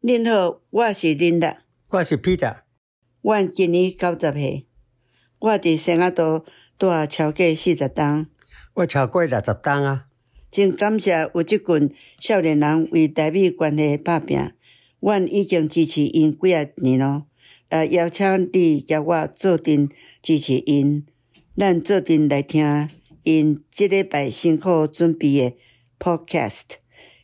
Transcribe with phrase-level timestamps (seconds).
[0.00, 2.58] 您好，我是琳达，我是 Peter。
[3.20, 4.64] 我今年九十岁，
[5.40, 6.44] 我伫生阿都
[6.78, 8.28] 住超过四十栋，
[8.74, 10.06] 我超过六十栋啊。
[10.52, 14.52] 真感谢有即群少年人为台美关系打拼，
[15.00, 17.26] 阮已经支持因几啊年咯。
[17.68, 19.88] 呃，邀请你甲我做阵
[20.22, 21.04] 支持因，
[21.56, 22.88] 咱做阵来听
[23.24, 25.56] 因即礼拜辛苦准备的
[25.98, 26.76] Podcast。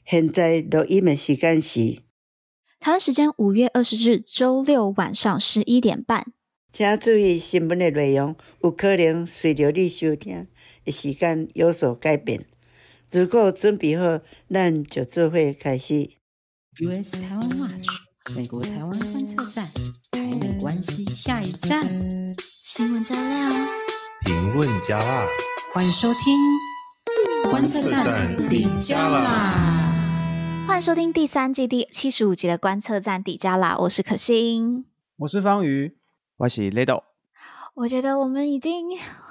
[0.04, 2.02] 现在录音的时间是
[2.84, 6.26] 台湾时间五月二十日周六晚上十一点半。
[6.70, 10.46] 请注意新闻的内容，有可能随着你收听
[10.84, 12.44] 的时间有所改变。
[13.10, 16.10] 如果准备好，咱就做会开始。
[16.82, 17.88] US 台湾 Watch，
[18.36, 19.66] 美国台湾观测站，
[20.10, 21.82] 台美关系下一站。
[22.38, 23.50] 新闻加料，
[24.26, 25.26] 评论加辣，
[25.72, 26.38] 欢迎收听
[27.50, 29.83] 观测站底加辣。
[30.66, 34.86] 欢迎收听第三季第七十五集的观测站底加啦，我是可心，
[35.18, 35.96] 我是方瑜，
[36.38, 37.02] 我是 Lido。
[37.74, 38.88] 我觉得我们已经，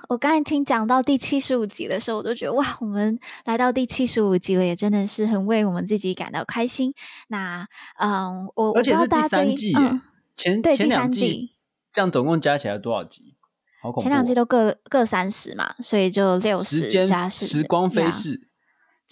[0.10, 6.94] 我刚才听讲到第七十五集的时候，我都觉得哇，我们来到第七十五集了，也真的是很为我们自己感到开心。
[7.28, 7.68] 那
[8.00, 10.02] 嗯，我而且是第三季，嗯、
[10.38, 11.52] 前对前两季，第三季
[11.92, 13.36] 这样总共加起来多少集？
[13.82, 14.04] 好恐怖、哦！
[14.04, 18.50] 前两季都各各三十嘛，所以就六十加十，时光飞逝。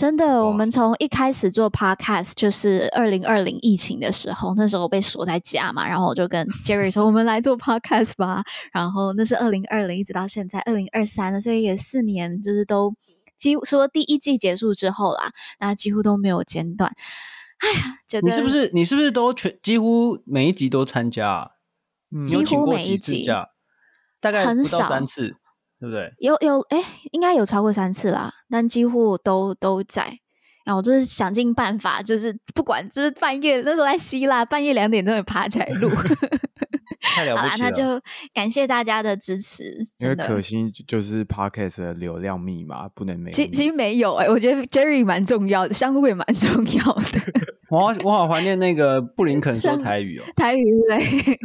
[0.01, 8.43] 真的，我们从一开始做 podcast 就是二零二零疫情的时候，那时候被锁在家嘛，然后我就跟 Jerry 说：“我们来做 podcast 吧。”
[8.73, 12.95] 然后那是二零二零，一直到现在二零二三了，所以也四年，就是都
[13.37, 16.91] 几乎说第一季结束之后啦，那几乎都没有间断。
[17.59, 21.49] 哎呀，觉得你是不是你是不是都全几乎每一集都参加、啊？
[22.09, 23.27] 嗯，几乎每一集，
[24.19, 25.35] 大概不到三次。
[25.81, 26.13] 对不对？
[26.19, 30.19] 有有哎，应该有超过三次啦，但几乎都都在。
[30.63, 35.89] 然后我就是想尽办法，就是不管就是半夜那时候在希腊，半夜两点钟也爬起来录。
[37.01, 37.47] 太了不起了！
[37.47, 37.83] 好啦，那就
[38.31, 39.63] 感谢大家的支持。
[39.97, 43.35] 因为可心就是 Podcast 的流量密码不能没有。
[43.35, 47.19] 其其实没有哎、欸，我觉得 Jerry 蛮重要的，香菇也蛮重要的。
[47.71, 51.35] 我好我好怀念那个布林肯说 台语哦，台语对，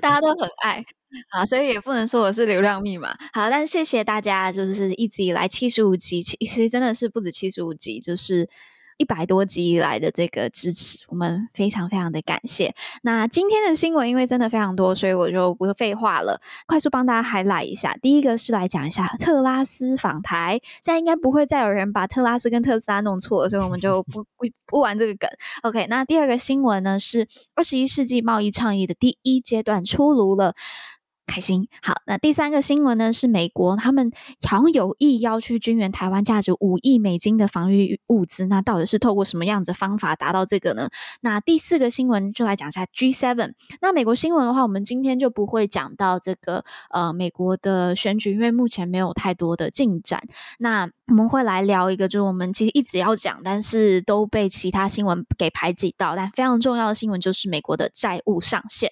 [0.00, 0.84] 大家都很爱。
[1.28, 3.16] 好，所以也不能说我是流量密码。
[3.32, 8.48] 好，但谢谢大家，就是一直以来七十五集，其实真的是不止七十五集，就是
[8.96, 12.74] 一百多集以来的这个支持，我们非常非常的感谢。
[13.02, 17.96] 那今天的新闻因为真的非常多，所以我就不废话了，快速帮大家还来一下。
[18.00, 25.28] 第一个是来讲一下特拉斯访台，现在应该不会再有人把特拉斯跟特斯拉弄错了，所以我们就不不不玩这个梗。
[25.62, 27.26] OK，那第二个新闻呢是
[27.56, 30.54] 二十一世纪贸易倡议的第一阶段出炉了。
[31.26, 31.68] 开心。
[31.82, 33.12] 好，那第三个新闻呢？
[33.12, 34.10] 是美国他们
[34.48, 38.46] 好像有意要去军援台湾，价值五亿美金的防御物资。
[38.46, 40.88] 那到底是透过什么样子的方法达到这个呢？
[41.20, 43.52] 那第四个新闻就来讲一下 G7。
[43.80, 50.22] 那美国新闻的话，我们今天就不会讲到这个呃美国的选举，因为目前没有太多的进展。
[50.58, 58.90] 那我们会来聊一个，就是我们其实一直要讲，但是都被其他新闻给排挤到，但非常重要的新闻就是美国的债务上限。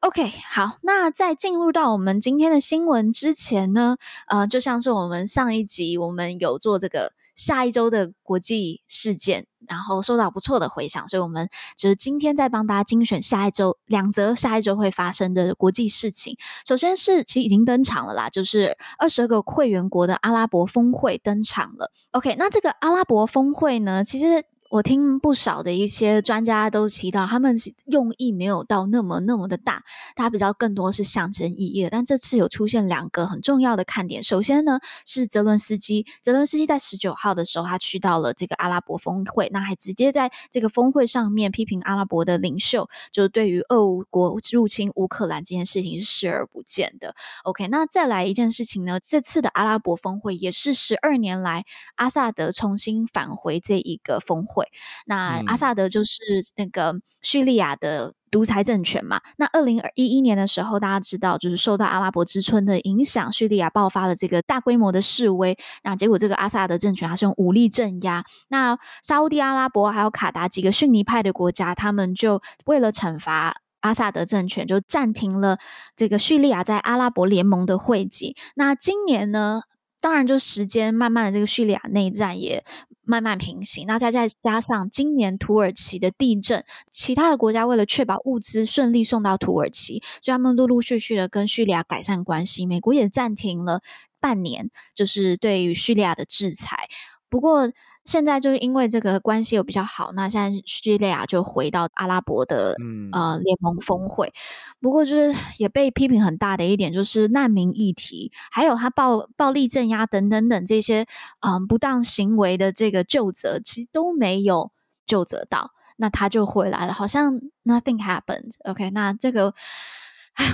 [0.00, 3.96] OK，好，那在进入到我们今天的新闻之前呢，
[4.28, 16.36] 呃，就像是我们上一集我们有做这个下一周的国际事件，然后收到不错的回响，所以我们就是今天再帮大家精选下一周两则下一周会发生的国际事情。
[16.64, 21.90] 首先是其实已经登场了啦，就是二十二个会员国的阿拉伯峰会登场了。
[22.12, 24.44] OK，那这个阿拉伯峰会呢，其实。
[24.70, 27.56] 我听不少的一些专家都提到，他们
[27.86, 29.82] 用意没有到那么那么的大，
[30.14, 31.88] 它比较更多是象征意义。
[31.90, 34.22] 但这次有出现两个很重要的看点。
[34.22, 47.14] 首先呢，是泽伦斯基，泽伦斯基在十九号的时候，他去到了这个阿拉伯峰会，那还直接在这个峰会上面批评阿拉伯的领袖，就对于俄国入侵乌克兰这件事情是视而不见的。
[47.44, 51.64] OK，那再来一件事情呢，这次的阿拉伯峰会也是十二年来
[51.94, 54.57] 阿萨德重新返回这一个峰会。
[55.06, 56.20] 那阿萨德就是
[56.56, 59.20] 那个叙利亚的独裁政权嘛。
[59.36, 65.56] 那二零一一年的时候，大家知道，就是受到阿拉伯之春的影响，叙利亚爆发了这个大规模的示威。
[65.82, 68.24] 那结果，这个阿萨德政权还是用武力镇压。
[68.48, 75.58] 那沙乌地阿拉伯还有卡达几个逊尼派的国家，他们就为了惩罚阿萨德政权，就暂停了
[75.96, 78.36] 这个叙利亚在阿拉伯联盟的会籍。
[78.54, 79.62] 那今年呢，
[80.00, 82.64] 当然就时间慢慢的，这个叙利亚内战也。
[83.08, 92.66] 慢慢平行，那再再加上今年土耳其的地震，其他的国家为了确保物资顺利送到土耳其，所以他们陆陆续续的跟叙利亚改善关系。
[92.66, 93.80] 美国也暂停了
[94.20, 96.86] 半年，就是对于叙利亚的制裁。
[97.30, 97.72] 不过
[98.08, 104.32] 现在就是因为这个关系又比较好，那现在叙利亚就回到阿拉伯的、嗯、呃联盟峰会。
[104.80, 111.02] 不过就是也被批评很大的一点，就是难民议题，还有他暴暴力镇压等等等这些
[111.40, 114.72] 嗯、呃、不当行为的这个究责，其实都没有
[115.06, 118.54] 究责到，那他就回来了，好像 nothing happened。
[118.64, 119.52] OK，那这个。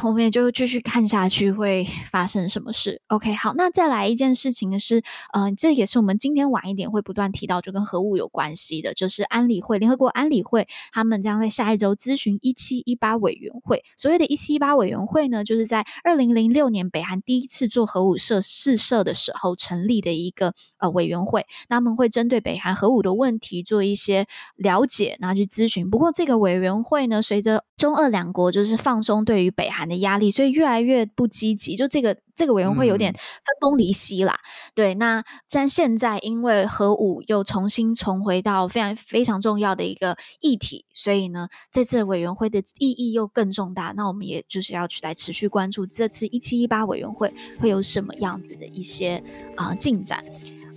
[0.03, 3.01] 我们也就继续看下去会发生什么事。
[3.09, 5.03] OK，好，那再来一件事情呢是，
[5.33, 13.83] 嗯、这也是我们今天晚一点会不断提到，就跟核武有关系的，就是安理会，联合国安理会，他们将在下一周咨询一七一八委员会。
[13.97, 24.27] 所谓的一七一八委员会呢，就是在二零零六年北韩第一次做核武试试射的时候成立的一个呃委员会，他们会针对北韩核武的问题做一些
[24.57, 25.89] 了解，然后去咨询。
[25.89, 31.77] 不过这个委员会呢，随着中俄两国就是放松对于北韩韩的压力，所以越来越不积极。
[31.77, 33.21] 就这个这个委员会有点分
[33.61, 34.35] 崩离析啦。
[34.35, 43.93] 嗯、对，那但现在因为核武又重新重回到非常非常重要的一个议题，所以呢，这次委员会的意义又更重大。
[43.97, 49.23] 那我们也就是要去来持续关注这次一七一八委员会会有什么样子的一些
[49.57, 50.25] 啊、呃、进展。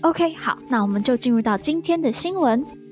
[0.01, 2.86] OK，好，那我们就进入到今天的新闻。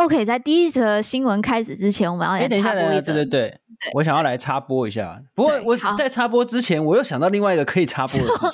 [0.00, 3.12] OK，在第一则新闻开始之前，我们要来插播一则。
[3.12, 3.60] 对对对，
[3.92, 5.20] 我想要来插播一下。
[5.34, 8.48] 不过我在插播之前，我又想到另外一个可以插播的事情。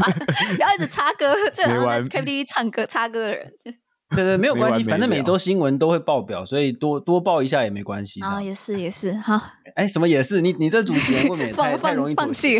[0.56, 3.52] 不要一直插歌，这好像在 KTV 唱歌插歌的人。
[4.16, 8.20] 对对，没有关系，反正每周新闻都会爆表，所以多多报一下也没关系。
[8.22, 9.38] 啊，也是也是，好。
[9.76, 10.40] 哎，什么也是？
[10.40, 12.58] 你你这主持人未免太太容易放弃。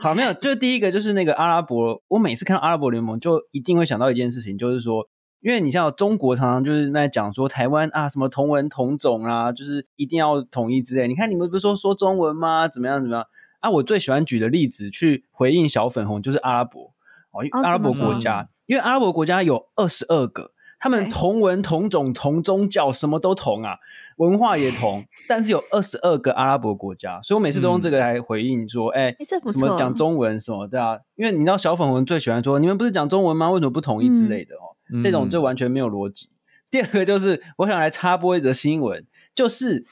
[0.00, 5.08] 好，没有，就是第一个就是那个阿拉伯，我每次看到阿拉伯联盟，就一定会想到一件事情，就是说。
[5.44, 11.06] 因为你像中国常常就是在讲说台湾啊什么同文同种啊，就是一定要统一之类。
[11.06, 12.66] 你看你们不是说说中文吗？
[12.66, 13.26] 怎么样怎么样？
[13.60, 16.94] 啊，我最喜欢举的例子去回应小粉红就是阿拉伯
[17.30, 23.76] 哦，阿拉伯国家，因为阿拉伯国家有二十二个，他们同文同种同宗教，什么都同啊，
[24.16, 31.00] 文化也同，但是有二十二个阿拉伯国家，所以我每次都用这个来回应说，哎、嗯，什么讲中文什么对啊？
[31.16, 33.50] 因为你知道小粉红最喜欢说你们不是讲中文吗？
[33.50, 34.72] 为什么不统一之类的哦。
[34.72, 36.26] 嗯这种就完全没有逻辑。
[36.26, 36.36] 嗯、
[36.70, 39.84] 第二个就是，我想来插播一则新闻，就是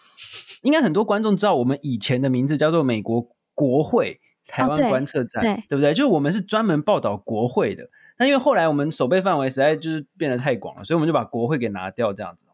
[0.63, 5.95] 应该很多观众知道，我们以前的名字叫做美国国会台湾观测站，哦、对，对不对？
[5.95, 7.89] 就是我们是专门报道国会的。
[8.19, 12.47] 那因为后来我们守备范围实在就是变得太广了，所以我们就把国会给拿掉，这样子。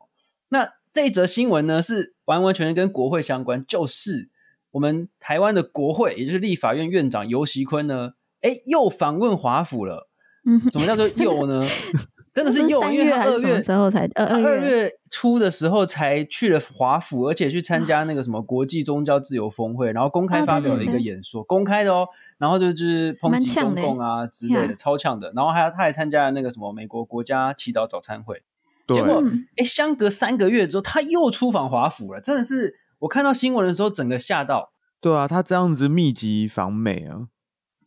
[0.49, 4.31] 那这一则新闻呢，是完完全全跟国会相关，就是
[4.71, 10.09] 我们台湾的国会，也就是立法院院长尤习坤呢，哎，又访问华府了。
[10.47, 11.67] 嗯，什么叫做 又呢？
[12.33, 22.07] 真的是又因为他二月时候才二二月初的时候才去了华府，而且去参加那个什么国际宗教自由峰会，然后公开发表了一个演说，公开的哦。
[22.39, 25.33] 然后就就是抨击中共啊之类的，超呛的。
[25.35, 28.43] 然后还有他还参加了那个什么美国国家祈祷早餐会。
[28.87, 29.23] 结果
[29.57, 32.21] 哎，相隔三个月之后，他又出访华府了。
[32.21, 34.71] 真的是我看到新闻的时候，整个吓到。
[35.01, 37.27] 对啊，他这样子密集访美啊。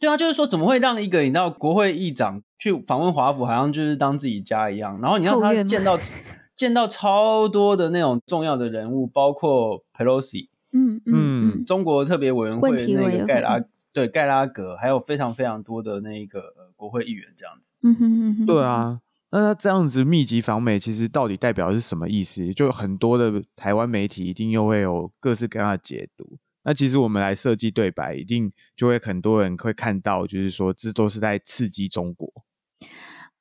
[0.02, 5.00] 对啊，就是说怎么会让一个你知道国会议长去访问华府，好像就是当自己家一样。
[5.00, 5.98] 然后你让他见到
[6.58, 13.64] 见到超多的那种重要的人物，包括 Pelosi，嗯嗯嗯，中国特别委员会那个盖拉
[13.94, 16.42] 对盖拉格，还有非常非常多的那个
[16.76, 17.74] 国会议员这样子。
[17.84, 19.00] 嗯哼哼哼，对啊，
[19.32, 22.52] 那他这样子密集访美，其实到底代表的是什么意思？
[22.54, 26.38] 就很多的台湾媒体一定又会有各式各样的解读。
[26.64, 32.32] 那其实我们来设计对白，一定就会很多人会看到，就是说这都是在刺激中国。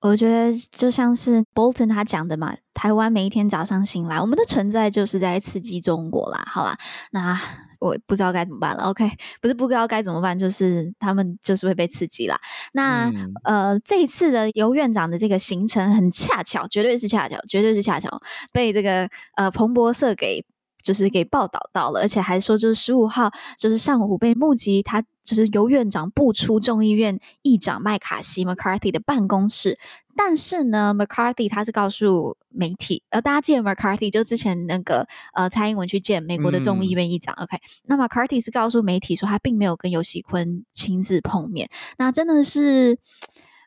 [0.00, 6.42] 我觉得就像是 Bolton 他讲的嘛，台湾每一天早上醒来，我们的存在就是在刺激中国啦。
[6.46, 6.78] 好啦，
[7.12, 7.38] 那
[7.80, 8.84] 我不知道该怎么办了。
[8.84, 9.06] OK，
[9.42, 12.40] 不是不知道该怎么办，就是他们就是会被刺激啦。
[12.72, 18.08] 那、嗯、呃，这一次的游院长的这个行程很恰巧，绝对是恰巧，绝对是恰巧，
[18.50, 20.42] 被这个呃彭博社给。
[20.82, 29.78] 就是给报道到了，而且还说，就是十五号，就是上午被目击，他就是由院长步出众议院议长麦卡锡 （McCarthy） 的办公室。
[30.16, 37.34] 但是呢，McCarthy 他是告诉媒体，呃，大家记得 McCarthy 就之前那个呃蔡英文去见美国的众议院议长。
[37.38, 41.70] 嗯、OK，那 McCarthy 是告诉媒体说，他并没有跟尤喜坤亲自碰面。
[41.96, 42.98] 那真的是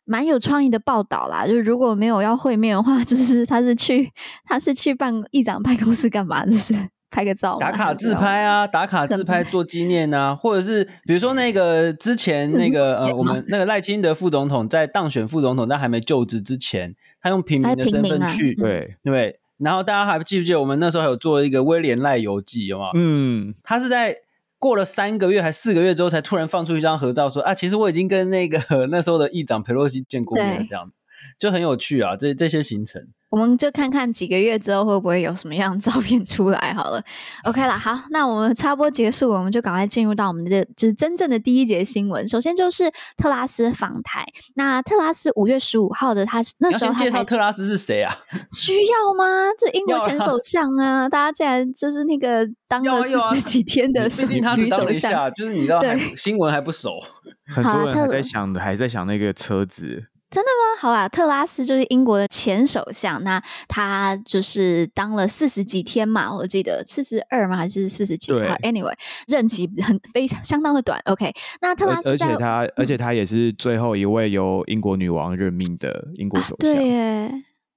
[0.05, 1.48] 蛮有创意的报道啦。
[1.48, 4.12] 就是如果没有要会面的话，就是他是去
[4.46, 6.46] 他是去办议长办公室干嘛？
[6.46, 6.75] 就是。
[7.13, 18.96] 拍个照，打卡自拍啊，打卡自拍做纪念啊，或者是比如说那个之前那个呃， 我们那个赖清德副总统在当选副总统但还没就职之前，他用平民的身份去，对。
[19.03, 22.89] 对，然后大家还记不记得我们那时候还有做一个威廉赖游记，有吗？
[22.96, 24.15] 嗯，他是在
[24.58, 30.98] 过了三个月还四个月之后，才突然放出一张合照说，说啊，其实我已经跟那个 那时候的议长佩洛西见过面了，这样子
[31.38, 33.08] 就很有趣啊，这这些行程。
[33.34, 37.04] 我们就看看几个月之后会不会有什么样的照片出来好了。
[37.46, 42.28] OK 了，好，那我们插播结束了，我们就赶快进入到我们的就是真正的第一节新闻。
[42.28, 44.24] 首先就是特拉斯访台。
[44.54, 48.16] 那特拉斯五月十五号的，他那时候他介绍特拉斯是谁啊？
[48.52, 49.25] 需要吗？
[49.58, 55.82] 就英国前首相啊，大家竟然就是那个当了四十几天的女首相，就是你知道
[56.16, 57.00] 新闻还不熟，
[57.48, 60.04] 很多人还在想的，还在想那个车子。
[60.34, 60.82] 真的吗？
[60.82, 67.56] 好啊，特拉斯就是英国的前首相，那他就是当了四十几天嘛，我记得四十二吗？
[67.56, 68.32] 还是四十几？
[68.32, 68.96] 对，Anyway，
[69.28, 71.00] 任期很非常相当的短。
[71.06, 76.72] OK，那特拉斯而且他、嗯、而且他也是最后一位由英国女王任命的英国首相。
[76.72, 77.32] 啊、对耶，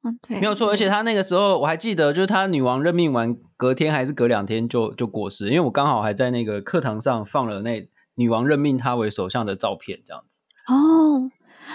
[0.05, 0.71] 嗯，对，没有错。
[0.71, 10.41] 而且他那个时候我还记得，就是他女王任命完隔天还是隔两天就就过世，因为我刚好还在那个课堂上放了那女王任命他为首相的照片，这样子。
[10.69, 11.31] 哦。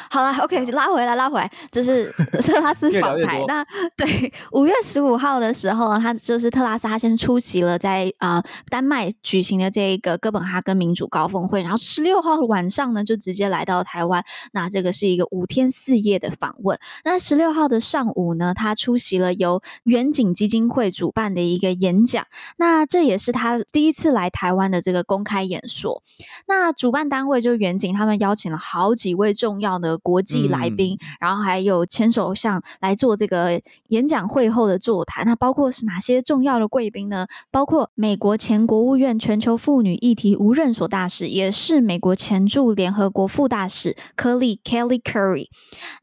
[0.10, 2.12] 好了，OK，拉回来，拉回来，就是
[2.44, 3.44] 特拉斯访台。
[3.48, 3.64] 那
[3.96, 14.24] 对，五月十五号的时候呢，他就是特拉斯，他先出席了在啊、呃、丹麦举行的这一个哥本哈根民主高峰会，然后十六号晚上呢，就直接来到台湾。
[14.54, 16.80] 那这个是一个五天四夜的访问。
[17.04, 22.26] 那十六号的上午呢，他出席了由远景基金会主办的一个演讲。
[22.58, 26.04] 那这也是他第一次来台湾的这个公开演说。
[26.48, 35.26] 那主办单位就是远景，他们邀请了好几位重要的国际来宾，嗯，然后还有前首相来做这个演讲会后的座谈。
[35.26, 37.26] 那包括是哪些重要的贵宾呢？
[37.50, 45.48] 包括美国前国务院全球妇女议题无任所大使，也是美国前驻联合国副大使科利 （Kelly Curry）。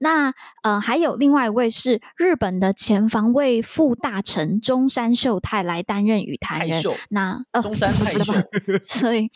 [0.00, 0.32] 那
[0.62, 6.82] 呃，还有另外一位是日本的前防卫副大臣中山秀太来担任语坛人。
[7.11, 8.32] 那呃，中山太秀，
[8.82, 9.30] 所以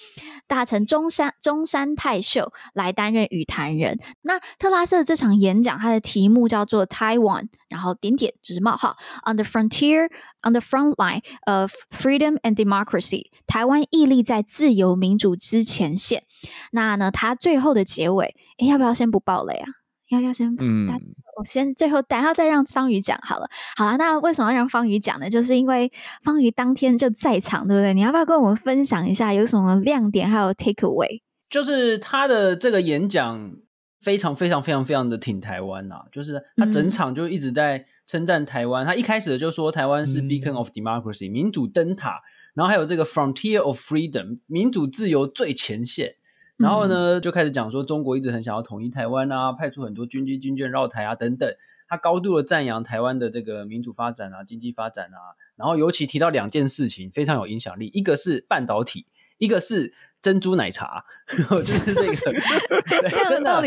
[0.46, 3.98] 大臣中山中山太秀来担任语坛人。
[4.22, 10.10] 那特拉斯的这场演讲，它的题目叫做 Taiwan，然后点点就是冒号，On the frontier,
[10.42, 16.24] on the front line of freedom and democracy，台湾屹立在自由民主之前线。
[16.72, 19.68] 那呢，它最后的结尾，诶，要不要先不爆雷啊？
[20.10, 20.88] 要要先，嗯，
[21.38, 23.48] 我先最后等下再让方宇讲好了。
[23.76, 25.30] 好了，那为什么要让方宇讲呢？
[25.30, 25.90] 就是因为
[26.22, 27.94] 方宇当天就在场，对不对？
[27.94, 31.22] 你要不要跟我们分享一下有什么亮点，还有 take away？
[31.48, 33.52] 就是他的这个演讲。
[34.02, 38.86] 非常非常非常非常的挺台湾呐、啊，就是他整场就一直在称赞台湾、嗯。
[38.86, 42.20] 他一开始就说台湾是 beacon of democracy、嗯、民主灯塔，
[42.54, 46.16] 然后还有这个 frontier of freedom 民主自由最前线。
[46.56, 51.48] 然后呢，就开始讲说中国一直很想要统一台湾啊，派出很多军机军舰绕台啊等等。
[51.88, 55.38] 他高度的赞扬台湾的这个民主发展啊，经济发展啊。
[55.54, 59.06] 然后尤其提到两件事情非常有影响力，一个是半导体，
[59.38, 59.94] 一个是。
[60.22, 62.38] 珍珠奶茶， 就是这个，
[63.28, 63.60] 真的，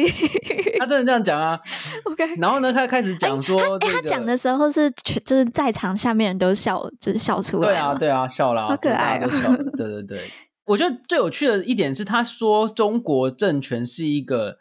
[0.79, 1.59] 他真的这样讲啊。
[2.05, 4.89] OK，然后呢，他开始讲说、他讲的时候是，
[5.25, 7.67] 就是在场下面人都笑，就是笑出来。
[7.67, 9.53] 对啊，对啊，笑了，好可爱、哦，笑。
[9.75, 10.31] 对对对，
[10.67, 14.57] 我觉得最有趣的一点是，他说中国政权是一个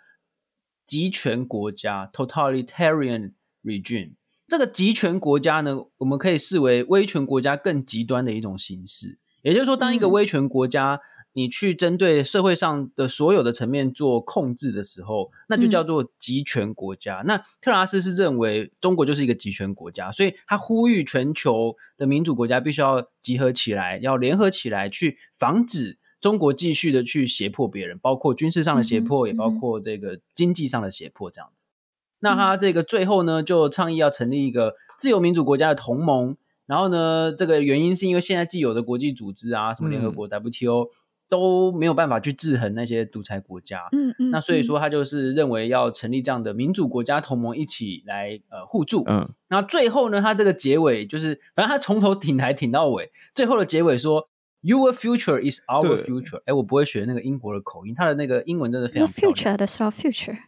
[0.85, 4.15] 集权国家 （totalitarian regime）。
[4.49, 9.19] 这个集权国家呢，我们可以视为威权国家更极端的一种形式。
[9.43, 11.01] 也就是说，当一个威权国家、嗯
[11.35, 17.21] 你去针对社会上的所有的层面做控制的时候，那就叫做集权国家。
[17.21, 31.67] 嗯、那特拉斯是认为中国就是一个集权国家，所以他呼吁全球的民主国家必须要集合起来，要联合起来去防止中国继续的去胁迫别人，包括军事上的胁迫，嗯、也包括这个经济上的胁迫这样子。
[31.67, 31.75] 嗯、
[32.21, 36.37] 那他这个最后呢，就倡议要成立一个自由民主国家的同盟。
[36.67, 40.89] 然后呢，这个原因是因为现在既有的国际组织啊，什么联合国、WTO、嗯。
[41.29, 54.29] 都没有办法去制衡那些独裁国家，嗯嗯，那所以说他就是认为要成立这样的民主国家同盟，一起来呃互助，嗯，那最后呢，他这个结尾就是，反正他从头挺台挺到尾，最后的结尾说
[54.61, 59.35] ，Your future is our future，哎，我不会学那个英国的口音，他的那个英文真的非常漂亮。
[59.35, 60.39] Future 的 our future，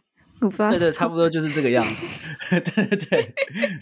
[0.41, 2.07] 我不知道，对对，差不多就是这个样子，
[2.61, 3.33] 对对对，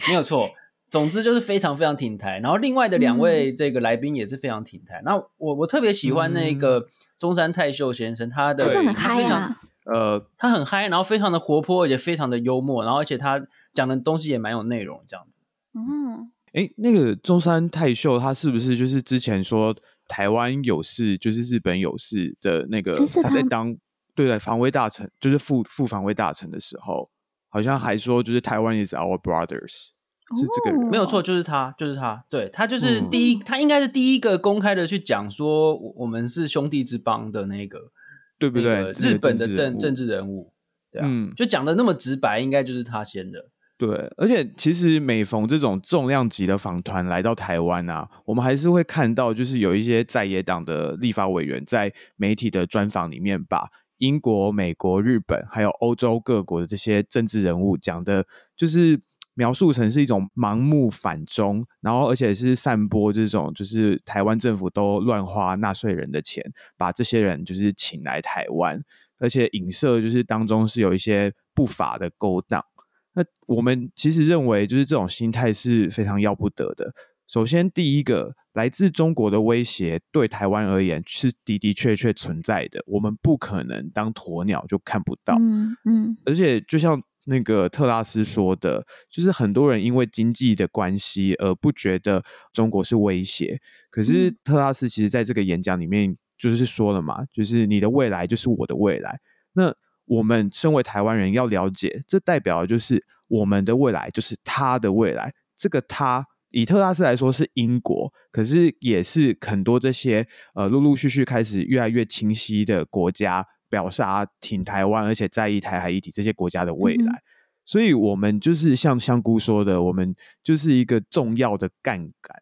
[0.08, 0.50] 没有错。
[0.96, 5.00] 总之就是非常非常挺台，然后另外的两位这个来宾也是非常挺台。
[5.00, 6.88] 嗯、那我我特别喜欢那个
[7.20, 15.42] 中山泰秀先生，他的他非常呃，他很嗨，然后非常的活泼，而且非常的幽默，然后而且他讲的东西也蛮有内容，这样子。
[15.74, 19.75] 嗯，哎，那个中山泰秀他是不是就是之前说
[20.08, 23.06] 台湾有事就是日本有事的那个？
[23.22, 23.75] 他在当
[24.16, 27.10] 对的防卫大臣，就是副副防卫大臣的时候，
[27.50, 29.90] 好像还说就是台湾 is our brothers。
[30.36, 37.91] 是这个人，没有错，就是他，就是他，对，他就是第一，嗯、他应该是第一个公开的去讲说我们是兄弟之邦的那个，
[38.39, 38.91] 对不对？
[38.94, 40.51] 日本的政政治人物，
[40.91, 43.50] 对啊，嗯、就讲的那么直白，应该就是他先的。
[43.77, 58.98] 对，而且其实每逢这种重量级的访团来到台湾啊，我们还是会看到，就是有一些在野党的立法委员在媒体的专访里面，把英国、美国、日本还有欧洲各国的这些政治人物讲的，就是
[59.36, 66.44] 描述成是一种盲目反中，然后而且是散播这种就是台湾政府都乱花纳税人的钱，
[66.77, 68.82] 把这些人就是请来台湾，
[69.20, 72.65] 而且影射就是当中是有一些不法的勾当。
[73.13, 76.94] 那我们其实认为，就是这种心态是非常要不得的。
[77.27, 85.36] 首先，第一个，来自中国的威胁对台湾而言是的的确确存在的，我们不可能当鸵鸟就看不到。
[85.39, 86.18] 嗯嗯。
[86.25, 93.60] 而且，就像那个特拉斯说的，就是很多人因为经济的关系而不觉得中国是威胁。
[93.91, 99.20] 可是，特拉斯其实在这个演讲里面就是说了嘛，就是你的未来就是我的未来。
[99.53, 99.74] 那
[100.05, 105.32] 我们身为台湾人要了解，这代表的就是我们的未来就是他的未来。
[105.58, 117.12] 这个他以特拉斯来说是英国，可是也是很多这些呃陆陆续续开始越来越清晰的国家表达挺台湾，而且在意台海议题这些国家的未来。
[117.12, 117.24] 嗯、
[117.65, 122.41] 所以，我们就是像香菇说的，我们就是一个重要的杠杆。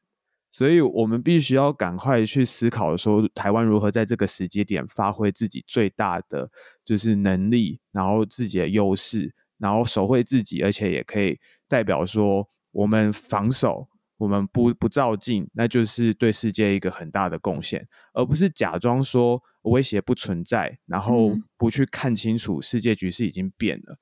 [0.52, 6.52] 所以我们必须要赶快去思考说，台湾如何在这个时间点发挥自己最大的
[6.86, 13.88] 就是能力，然后自己的优势，然后守卫自己，而且也可以代表说，我们防守，
[14.18, 23.98] 我们不不照进，那就是对世界一个很大的贡献，而不是假装说威胁不存在，然后不去看清楚世界局势已经变了。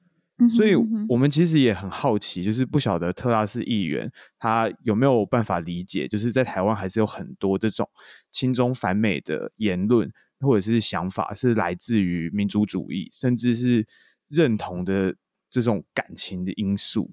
[0.55, 0.73] 所以，
[1.07, 7.87] 我们其实也很好奇，就是不晓得特拉斯议员他有没有办法理解，就是在台湾还是有很多这种
[8.31, 13.85] 亲中反美的言论或者是想法，是来自于民族主义，甚至是
[14.29, 15.15] 认同的
[15.51, 17.11] 这种感情的因素。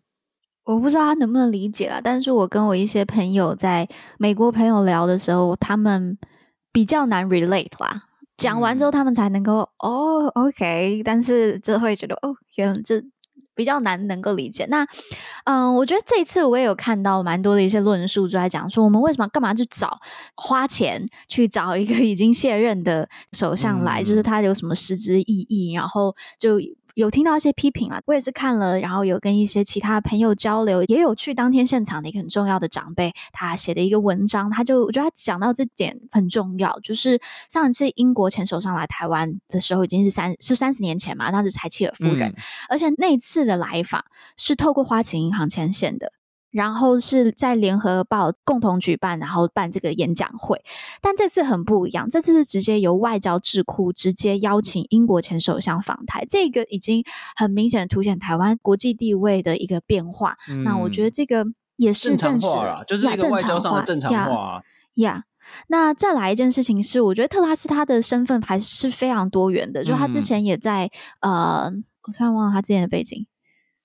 [0.65, 3.87] 我不知道他能不能理解啦，但是我跟我一些朋友在
[4.19, 6.17] 美国朋友聊的时候，他们
[6.73, 8.08] 比较难 relate 啦。
[8.39, 13.03] 讲完之后，他们才能够、嗯、哦，OK，但是就会觉得哦，原来这。
[13.55, 14.65] 比较难能够理解。
[14.67, 14.85] 那，
[15.43, 19.97] 嗯、呃，我觉得这一次我也有看到蛮多的一些论述，就在讲说我们为什么干嘛去找
[20.37, 25.73] 花钱去找一个已经卸任的首相来，嗯、就是他有什么实质意义？
[25.73, 26.61] 然后就。
[26.99, 42.35] 有听到一些批评啊，我也是看了，然后有跟一些其他朋友交流，也有去当天现场的一个很重要的长辈，他写的一个文章，他就我觉得他讲到这点很重要，就是上一次英国前首相来台湾的时候已经是三是三十年前嘛，当时柴契尔夫人，嗯、
[42.69, 44.05] 而且那次的来访
[44.37, 46.13] 是透过花旗银行牵线的。
[46.51, 50.65] 然后是在联合报共同举办，然后办这个演讲会。
[51.03, 57.05] 但这次很不一样，这次是直接由外交智库直接邀请英国前首相访台，这个已经
[57.37, 60.37] 很明显的凸显台湾国际地位的一个变化。
[60.49, 61.45] 嗯、那我觉得这个
[61.77, 64.63] 也是正式的，就是一个外交上的正常化。
[64.95, 65.25] 呀，
[65.69, 71.71] 那再来一件事情是，我觉得特拉斯他的身份还是非常多元的，嗯、就他之前也在呃，
[72.05, 73.27] 我突然忘了他之前的背景，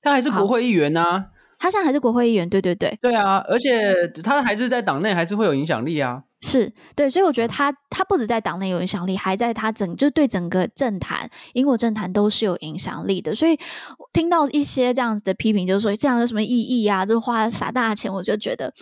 [0.02, 1.26] 他还是国会议员呢、啊。
[1.64, 13.34] 他现在还是国会议员，对对对，对啊，而且他还是在党内还是会有影响力啊，是对，所以我觉得他他不止在党内有影响力，还在他整就对整个政坛，英国政坛都是有影响力的。
[13.34, 13.58] 所以
[14.12, 17.06] 听到一些这样子的批评，就是说这样有什么意义啊？
[17.06, 18.74] 就花傻大钱，我就觉得，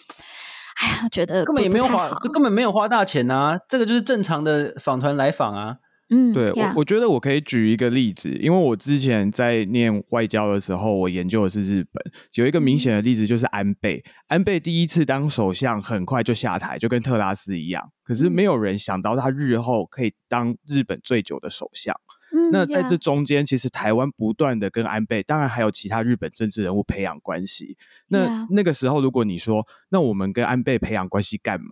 [0.82, 5.76] 哎呀，觉得根本也没有花，根本没有花大钱啊，这个就是正常的访团来访啊。
[6.14, 12.04] 嗯，对.我，我觉得我可以举一个例子，因为我之前在念外交的时候，我研究的是日本，
[12.36, 14.04] 有一个明显的例子就是安倍。
[14.28, 17.92] 安倍第一次当首相，很快就下台，就跟特拉斯一样。
[18.04, 21.96] 可是没有人想到他日后可以当日本最久的首相。
[22.34, 27.78] 嗯，那在这中间，其实台湾不断的跟安倍，当然还有其他日本政治人物培养关系。
[28.08, 31.70] 那.那个时候，如果你说，那我们跟安倍培养关系干嘛？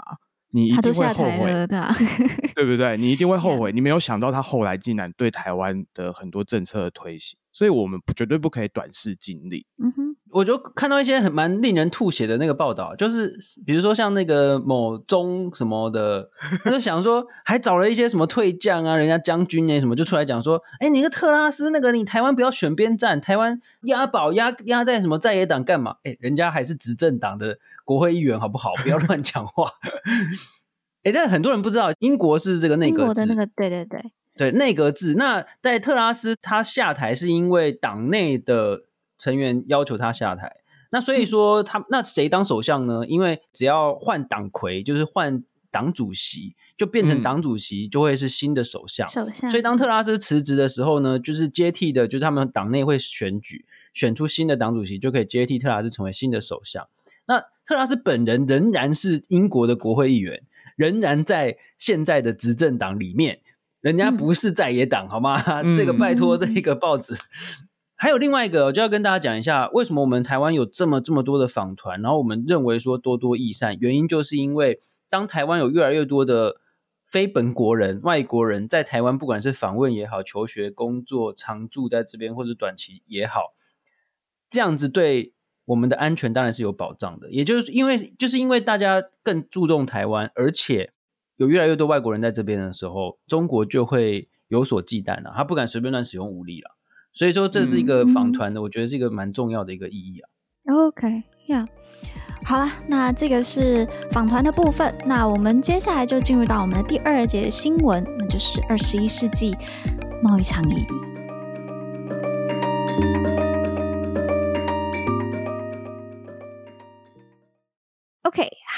[0.52, 1.66] 你一定会后悔，啊、
[2.56, 2.98] 对不对？
[2.98, 9.68] 你一定会后悔，你没有想到他后来竟然对台湾的很多政策的推行，所以我们绝对不可以短视尽力。
[9.78, 16.30] 嗯哼，我就看到一些很蛮令人吐血的那个报道，就是比如说像那个某中什么的，
[16.64, 25.98] 他就想说，还找了一些什么退将啊，人家将军哎什么，就出来讲说，哎，你个特拉斯那个，你台湾不要选边站，台湾押宝押押在什么在野党干嘛？
[26.04, 27.60] 哎，人家还是执政党的。
[27.89, 28.75] 国会议员好不好？
[28.84, 29.73] 不要乱讲话。
[31.02, 33.25] 哎、欸，但很多人不知道，英国是这个内阁制。
[33.56, 35.15] 对对对，对内阁制。
[35.15, 38.84] 那在特拉斯他下台是因为党内的
[39.17, 40.58] 成员要求他下台，
[40.91, 43.08] 那所以说他，他那谁当首相呢？
[43.08, 49.08] 因为只要换党魁，就是换党主席，就变成党主席就会是新的首相。
[49.08, 49.49] 首相。
[49.49, 56.88] 所以当特拉斯辞职的时候呢，就是接替的，就是他们党内会选举选出新的党主席，就可以接替特拉斯成为新的首相。
[57.25, 60.42] 那特拉斯本人仍然是英国的国会议员，
[60.76, 63.42] 仍然在现在的执政党里面，
[63.80, 65.40] 人家不是在野党，嗯、好吗？
[65.76, 67.14] 这个拜托这一个报纸。
[67.94, 76.56] 还有另外一个，我就要跟大家讲一下，为什么我们台湾有这么这么多的访团，然后我们认为说多多益善，原因就是因为当台湾有越来越多的
[77.06, 83.54] 非本国人、外国人在台湾，不管是访问也好、求学、工作、常住在这边，或者短期也好，
[84.50, 85.34] 这样子对
[85.70, 87.30] 我们的安全当然是有保障的。
[87.32, 90.92] 也就是因为，就是因为大家更注重台湾，而且
[91.38, 96.76] 有越来越多外国人在这边的时候，中国就会有所忌惮了，他不敢随便乱使用武力了。
[97.14, 100.30] 所以说，这是一个访团的，嗯、我觉得是一个蛮重要的一个意义啊。
[100.88, 104.96] OK，呀、yeah，好了，那这个是访团的部分。
[105.06, 109.56] 那我们接下来就进入到我们的第二节新闻，那就是二十一世纪
[110.24, 110.86] 贸易倡议。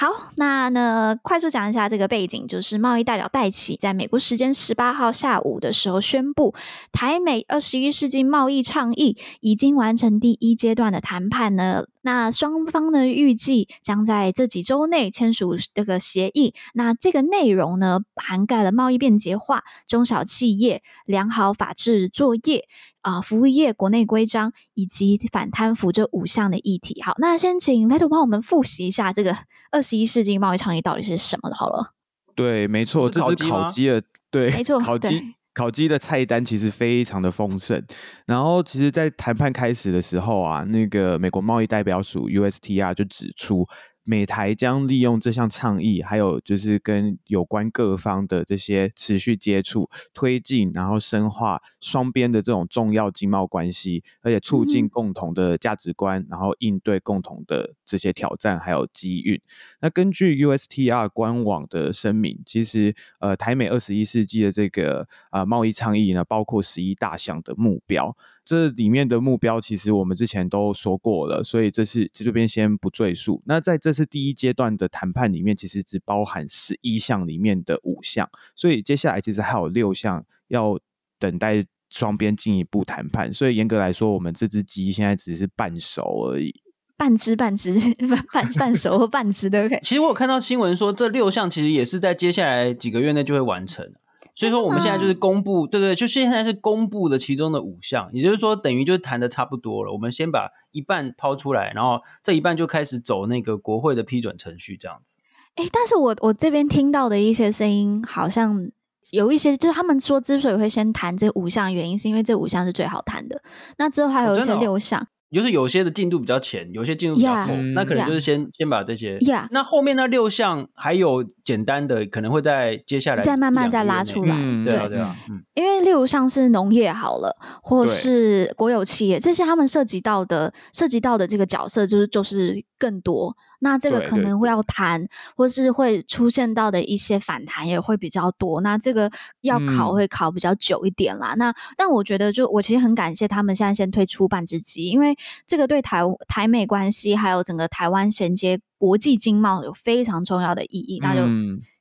[0.02, 6.56] 好，那呢，快速讲一下这个背景，就是贸易代表戴琪在美国时间十八号下午的时候宣布，
[6.92, 11.84] 台美二十一世纪贸易倡议已经完成第一阶段的谈判呢。
[12.02, 16.54] 那双方呢，预计将在这几周内签署这个协议。
[16.74, 22.68] 那这个内容呢，涵盖了贸易便捷化、中小企业、良好法治作业
[23.02, 27.02] 啊、呃、服务业国内规章以及反贪腐这五项的议题。
[27.02, 29.38] 好，那先请 Leto 帮我们复习一下这个
[29.72, 31.94] 二十一世纪贸易倡议到底是什么好了。
[32.34, 35.36] 对，没错，这是烤鸡的，对，没错，烤鸡。
[35.54, 37.84] 烤鸡的菜单其实非常的丰盛，
[38.26, 43.66] 然后其实，在谈判开始的时候啊，那个美国贸易代表署 USTR 就指出。
[44.04, 59.42] 美台将利用这项倡议，还有就是跟有关各方的这些持续接触，推进然后深化双边的这种重要经贸关系，而且促进共同的价值观，然后应对共同的这些挑战还有机遇。
[59.82, 68.18] 那根据 USTR 官网的声明，其实呃台美二十一世纪的这个啊贸易倡议呢，包括十一大项的目标。
[68.52, 73.42] 这里面的目标其实我们之前都说过了，所以这次这边先不赘述。
[73.46, 80.78] 那在这次第一阶段的谈判里面，其实只包含十一项里面的五项，所以接下来其实还有六项要
[81.18, 83.32] 等待双边进一步谈判。
[83.32, 86.54] 所以严格来说，我们这只鸡现在只是半熟而已，
[86.98, 89.80] 半只半只 半半半熟或半只都可以。
[89.82, 93.90] 其实我有看到新闻说，这六项其实也是在接下来几个月内就会完成。
[94.36, 99.92] 所以说我们现在就是公布，对对，就现在是公布的其中的五项，也就是说等于就谈的差不多了。
[99.92, 105.20] 我们先把一半抛出来，然后这一半就开始走那个国会的批准程序，这样子。
[105.56, 108.70] 哎，但是我我这边听到的一些声音，好像
[109.12, 113.42] 有一些就是他们说之所以会先谈这五项，原因是因为这五项是最好谈的。
[113.78, 115.08] 那之后还有一些六项。
[115.32, 133.36] 就是有些的进度比较浅，有些进度比较后，yeah, 那可能就是先先把这些，yeah, 那后面那六项还有简单的，可能会在接下来再慢慢再拉出来，嗯、对啊对啊，嗯，因为例如像是农业好了，或是国有企业，这些他们涉及到的涉及到的这个角色就是就是更多。
[133.64, 138.60] 那这个可能会要谈，或是会出现到的一些反弹也会比较多。
[138.62, 141.36] 那这个要考会考比较久一点啦。
[141.36, 151.00] 嗯、那但我觉得，就我其实很感谢他们现在先推出半只鸡，因为这个对台台美关系还有整个台湾衔接国际经贸有非常重要的意义。
[151.00, 151.22] 那就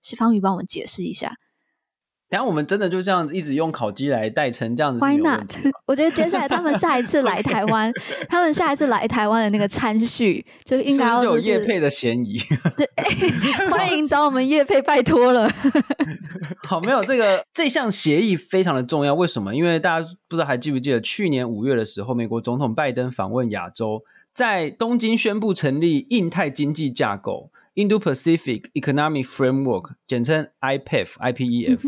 [0.02, 1.36] 是方宇帮我们解释一下。
[2.30, 5.52] 等下我们真的就这样子一直用烤鸡来代称，这样子 Why not？
[5.84, 7.92] 我觉得接下来他们下一次来台湾，
[8.28, 12.38] 他们下一次来台湾的那个餐序就应该要、就是有叶配的嫌疑。
[12.76, 12.88] 对，
[13.68, 15.50] 欢迎找我们叶配，拜托了。
[16.62, 19.12] 好，没有这个这项协议非常的重要。
[19.12, 19.52] 为什么？
[19.52, 31.80] 因为大家不知道还记不记得去年五月的时候，美国总统拜登访问亚洲，在东京宣布成立印太经济架构 （Indo-Pacific Economic Framework），简称 IPEF，IPEF。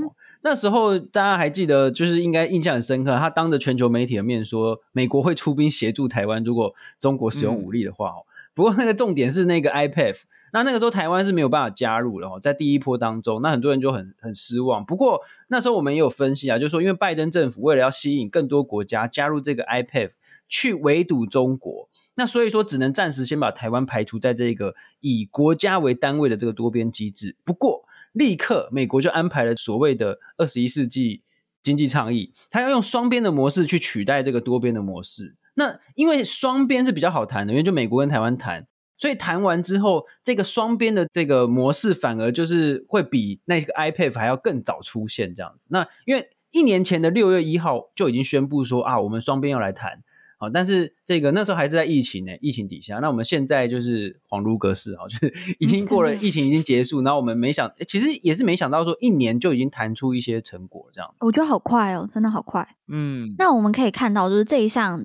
[0.43, 3.17] 嗯那时候大家还记得，就是应该印象很深刻。
[3.17, 8.09] 他当着全球媒体的面说，美国会出兵协助台湾，如果中国使用武力的话。
[8.09, 14.85] 嗯、不过那个重点是那个 IPEF，那那个时候台湾是没有办法加入了哦，在第一波当中，那很多人就很很失望。
[14.85, 20.11] 不过那时候我们也有分析啊，就是说因为拜登政府为了要吸引更多国家加入这个 IPEF，
[20.49, 27.37] 去围堵中国，那所以说只能暂时先把台湾排除在这个以国家为单位的这个多边机制。
[27.45, 27.85] 不过。
[28.13, 31.23] 立刻，美国就安排了所谓的二十一世纪
[31.63, 35.37] 经济倡议，他要用双边的模式去取代这个多边的模式。
[35.55, 45.69] 那因为双边是比较好谈的，因为就美国跟台湾谈，所以谈完之后，这个双边的这个模式反而就是会比那个 IPEF 还要更早出现这样子。
[45.71, 50.03] 那因为一年前的六月一号就已经宣布说啊，我们双边要来谈。
[50.43, 52.97] 好，但是这个那时候还是在疫情呢，疫情底下。
[52.97, 57.01] 那我们现在就是恍如隔世，啊， 就是已经过了 疫情，已经结束。
[57.03, 61.25] 然后我们没想，其实也是没想到说一年就已经谈出一些成果，这样子。
[61.25, 62.67] 我觉得好快哦，真的好快。
[62.89, 65.05] 嗯，那我们可以看到，就是这一项，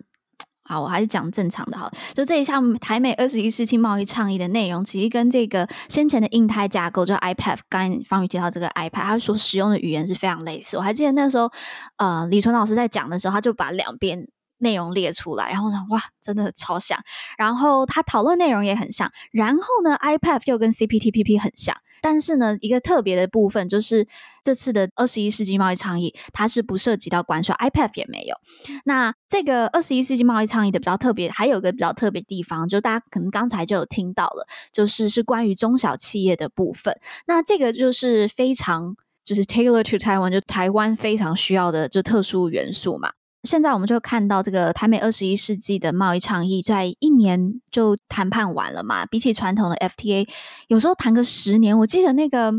[0.64, 1.92] 好，我还是讲正常的哈。
[2.16, 10.78] 就这一项台美二十一世纪贸易倡议的内容，其实跟这个先前的印太架构，就 IPAD，刚才方宇提到这个 IPAD，他所使用的语言是非常类似。
[10.78, 11.52] 我还记得那时候，
[11.98, 14.28] 呃，李纯老师在讲的时候，他就把两边。
[14.58, 17.00] 内容列出来，然后想哇，真的超像。
[17.38, 19.12] 然后他讨论内容也很像。
[19.32, 21.76] 然后呢，IPEF 又跟 CPTPP 很像。
[22.00, 24.08] 但是呢，一个特别的部分就是
[24.44, 28.36] 这次的二十一世纪贸易倡议，它是不涉及到关税，IPEF 也没有。
[28.86, 36.96] 那这个二十一世纪贸易倡议的比较特别，还有个比较特别地方，就大家可能刚才就有听到了，就是是关于中小企业的部分。
[37.26, 43.14] 那这个就是非常就是 tailor to Taiwan，就台湾非常需要的就特殊元素嘛。
[43.44, 49.06] 现在我们就看到这个台美二十一世纪的贸易倡议，在一年就谈判完了嘛。
[49.06, 50.28] 比起传统的 FTA，
[50.68, 51.78] 有时候谈个十年。
[51.80, 52.52] 我记得那个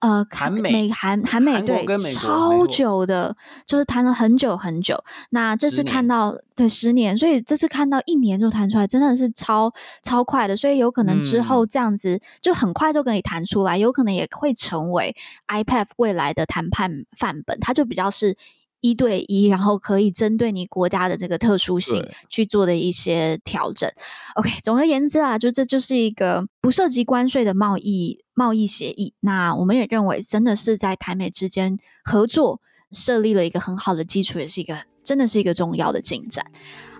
[0.00, 5.02] 呃，韩美韩韩美对超久的，就是谈了很久很久。
[5.30, 9.72] 那这次看到对十年，所以这次看到一年就谈出来，真的是超
[10.02, 10.54] 超快的。
[10.54, 15.16] 所以有可能之后这样子就很快就可以谈出来，有可能也会成为
[15.48, 17.58] IPEF 未来的谈判范本。
[17.60, 18.36] 它就比较是。
[18.80, 23.90] 一对一，然后可以针对你国家的这个特殊性去做的一些调整。
[24.34, 29.14] OK，总而言之啊，就这就是一个不涉及关税的贸易贸易协议。
[29.20, 32.60] 那我们也认为，真的是在台美之间合作
[32.92, 36.44] 设立了一个很好的基础，也是一个真的是一个重要的进展。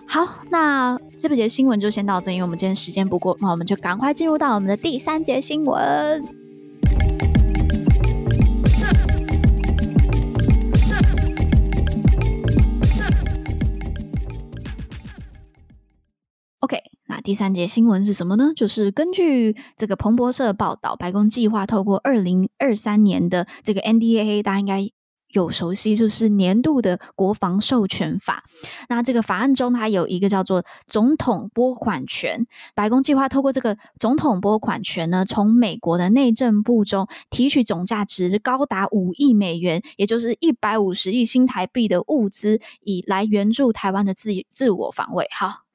[0.07, 6.46] 好，那这节新闻就先到这，因为我们今天时间不够，那我们就赶快进入到我们的第三节新闻。
[16.59, 18.51] OK，那第三节新闻是什么呢？
[18.55, 24.89] 就是根据这个彭博社报道，白宫计划透过二零二三年的这个 NDAA，大家应该
[25.31, 28.43] 有熟悉，就是年度的国防授权法。
[28.89, 32.47] 那这个法案中，它有一个叫做总统拨款权。
[32.73, 45.27] 白宫计划透过这个总统拨款权呢，从美国的内政部中提取总价值高达五亿美元，也就是一百五十亿新台币的物资，以来援助台湾的自自我防卫。
[45.31, 45.66] 好。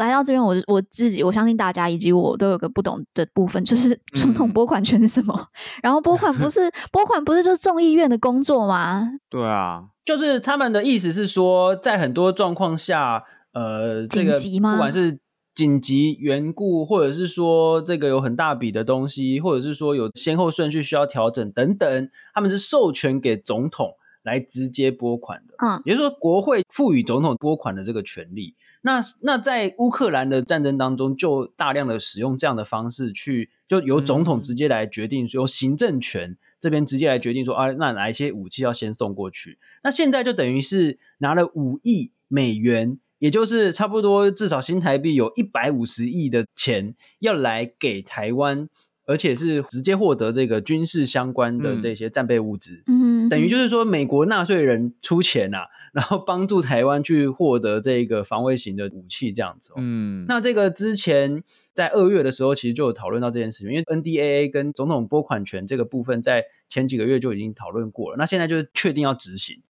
[0.00, 5.34] 来到这边，我我自己，我相信大家以及我都有个不懂的部分， 就是总统拨款权是什么？
[5.38, 5.46] 嗯、
[5.84, 9.08] 然后拨款不是 拨款不是就是众议院的工作吗？
[9.28, 14.72] 对啊，就是他们的意思是说，在很多状况下，呃，紧急吗？
[14.72, 15.18] 不管是
[15.54, 25.54] 紧急缘故，或者是说这个有很大笔的东西，或者是说有先后顺序需要调整等等，他们是授权给总统来直接拨款的。
[25.58, 28.54] 嗯，也就是说，国会赋予总统拨款的这个权利。
[28.82, 39.58] 那那在乌克兰的战争当中，就大量的使用这样的方式去，就由总统直接来决定，由行政权这边直接来决定说啊，那哪一些武器要先送过去？
[39.82, 48.66] 那现在就等于是拿了五亿美元，也就是差不多至少新台币有一百五十亿的钱要来给台湾，
[49.10, 52.82] 而且是直接获得这个军事相关的这些战备物资。
[52.86, 55.66] 嗯，等于就是说美国纳税人出钱啊。
[55.92, 59.72] 然后帮助台湾去获得这个防卫型的武器，这样子。
[59.76, 61.42] 嗯，那这个之前
[61.74, 68.16] 在二月的时候，其实就有讨论到这件事情，因为 NDAA 跟总统拨款权这个部分，在前几个月就已经讨论过了。
[68.16, 69.64] 那现在就是确定要执行。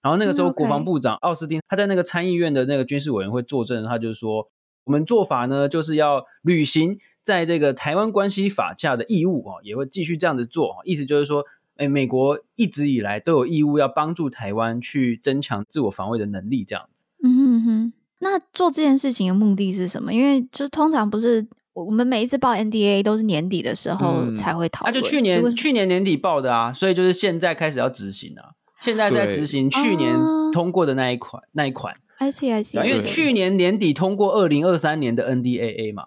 [0.00, 4.48] 然后那个时候，国防部长奥斯汀他在那个参议院的那个军事委员会作证，他就是说，
[4.84, 10.76] 我们做法呢，就是要履行在这个台湾关系法下的义务哦，也会继续这样子做。
[10.86, 11.44] 意思就是说。
[11.78, 17.04] 哎，美国一直以来都有义务要帮助台湾去增强自我防卫的能力，这样子。
[17.22, 17.92] 嗯哼哼。
[18.20, 20.10] 那做这件事情的目的是什么？
[20.10, 24.94] 因为就通常不是我们每一次报 NDA 都是年底的时候才会讨论。
[24.94, 28.56] 那、嗯啊、就去年去年年底报的啊，所以就是现在开始要执行啊。
[28.80, 30.16] 现在在执行去年
[30.54, 31.94] 通过的那一款那一款。
[32.16, 32.82] I see, I see。
[32.82, 36.06] 因为去年年底通过二零二三年的 NDAA 嘛，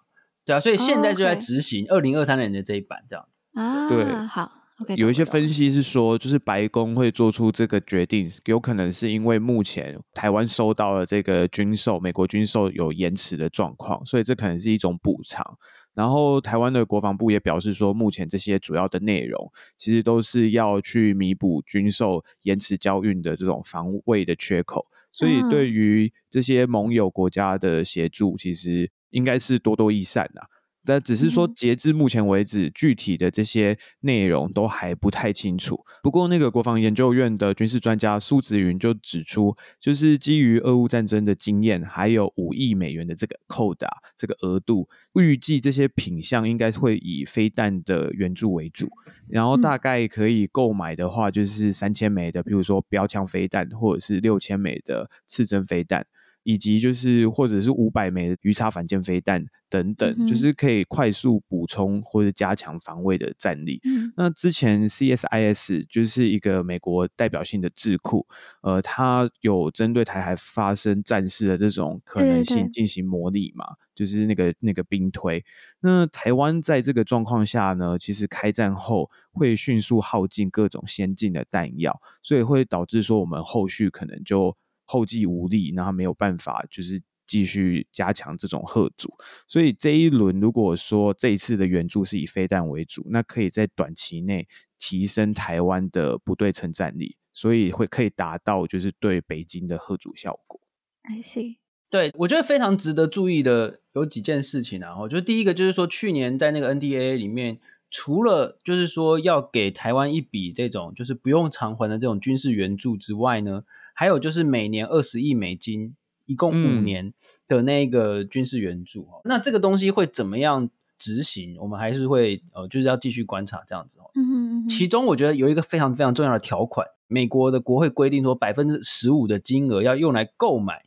[0.50, 3.44] 对啊，所以现在就在执行二零二三年的这一版这样子。
[3.54, 4.52] 啊，对，好。
[4.82, 15.46] Okay, 有一些分析是说，就是白宫会做出这个决定，有可能是因为目前台湾收到了这个军售，美国军售有延迟的状况，所以这可能是一种补偿。
[15.94, 30.42] 然后台湾的国防部也表示说，目前这些主要的内容其实都是要去弥补军售延迟交运的这种防卫的缺口，所以对于这些盟友国家的协助，其实应该是多多益善的。
[30.86, 35.84] 但只是说，截至目前为止，具体的这些内容都还不太清楚。
[36.02, 48.90] 不过，那个国防研究院的军事专家苏子云就指出，就是基于俄乌战争的经验，还有五亿美元的这个扣打这个额度，预计这些品项应该会以飞弹的援助为主，
[49.28, 56.08] 然后大概可以购买的话，就是三千枚的，比如说标枪飞弹，或者是六千枚的刺针飞弹。
[56.44, 63.82] 以及就是或者是五百枚的鱼叉反舰飞弹等等，嗯，就是可以快速补充或者加强防卫的战力。
[63.84, 68.26] 嗯，那之前 CSIS 就是一个美国代表性的智库，
[68.62, 75.44] 呃，它有针对台海发生战事的这种可能性进行模拟嘛，对对对，就是那个那个兵推。
[75.82, 84.58] 那台湾在这个状况下呢，其实开战后会迅速耗尽各种先进的弹药，所以会导致说我们后续可能就。
[84.90, 89.14] 后继无力，然后没有办法，就是继续加强这种贺阻。
[89.48, 94.48] 所以这一轮，如果说这一次的援助是以飞弹为主，那可以在短期内
[94.80, 100.60] 提升台湾的不对称战力，所以会可以达到就是对北京的贺阻效果。
[101.04, 101.58] I see。
[101.92, 105.00] 对，我觉得非常值得注意的有几件事情啊。
[105.02, 107.60] 我觉得第一个就是说，去年在那个 NDAA 里面，
[107.92, 113.66] 除了就是说要给台湾一笔这种就是不用偿还的这种军事援助之外呢。
[114.00, 115.94] 还有就是每年二十亿美金，
[116.26, 117.14] 一共五年
[117.50, 121.58] 的那个军事援助，嗯，那这个东西会怎么样执行？
[121.60, 124.10] 我们还是会呃，就是要继续观察这样子哦。
[124.16, 124.70] 嗯嗯。
[124.70, 130.86] 其中我觉得有一个非常非常重要的条款，美国的国会规定说，百分之十五的金额要用来购买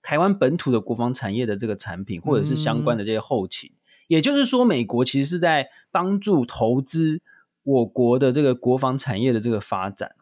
[0.00, 3.68] 台湾本土的国防产业的这个产品，或者是相关的这些后勤。
[3.72, 3.76] 嗯、
[4.08, 7.20] 也就是说，美国其实是在帮助投资
[7.62, 10.12] 我国的这个国防产业的这个发展。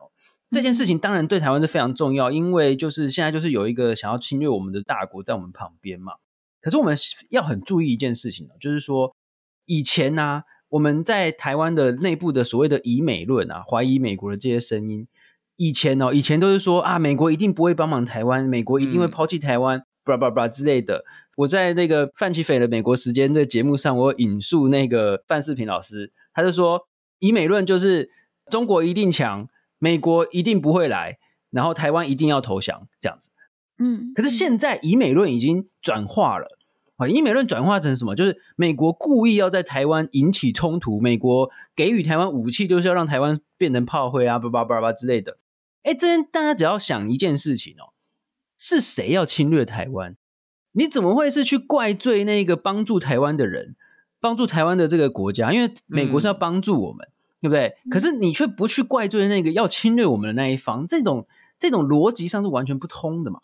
[0.53, 6.13] 这件事情当然对台湾是非常重要，因为就是现在就是有一个想要侵略我们的大国在我们旁边嘛。
[6.61, 6.95] 可是我们
[7.31, 9.17] 要很注意一件事情，就是说
[9.65, 15.09] 以前呢、啊，我们在台湾的内部的所谓的以美论啊，怀疑美国的这些声音，
[15.57, 21.03] 以前哦，以前都是说啊，美国一定不会帮忙台湾，美国一定会抛弃台湾，巴拉巴拉之类的。
[21.39, 26.83] 我在那个范奇斐的美国时间这个节目上，我引述那个范世平老师，他就说
[27.21, 28.11] 以美论就是
[28.51, 29.49] 中国一定强。
[29.83, 31.19] 美国一定不会来，
[31.51, 33.33] 然后台湾一定要投降，这样子。
[33.81, 36.57] 嗯，可是现在以美论已经转化了
[36.99, 37.09] 啊！
[37.09, 38.15] 以美论转化成什么？
[38.15, 45.39] 就是美国故意要在台湾引起冲突，美国给予台湾武器，就是要让台湾变成炮灰啊，叭叭叭叭之类的。
[45.83, 47.91] 哎，这边大家只要想一件事情哦，
[48.57, 50.15] 是谁要侵略台湾？
[50.75, 53.75] 你怎么会是去怪罪那个帮助台湾的人，
[54.21, 55.53] 帮助台湾的这个国家？
[55.53, 57.09] 因为美国是要帮助我们。
[57.43, 57.75] 嗯对不对？
[57.91, 61.27] 可是你却不去怪罪那个要侵略我们的那一方，这种
[61.59, 63.41] 这种逻辑上是完全不通的嘛？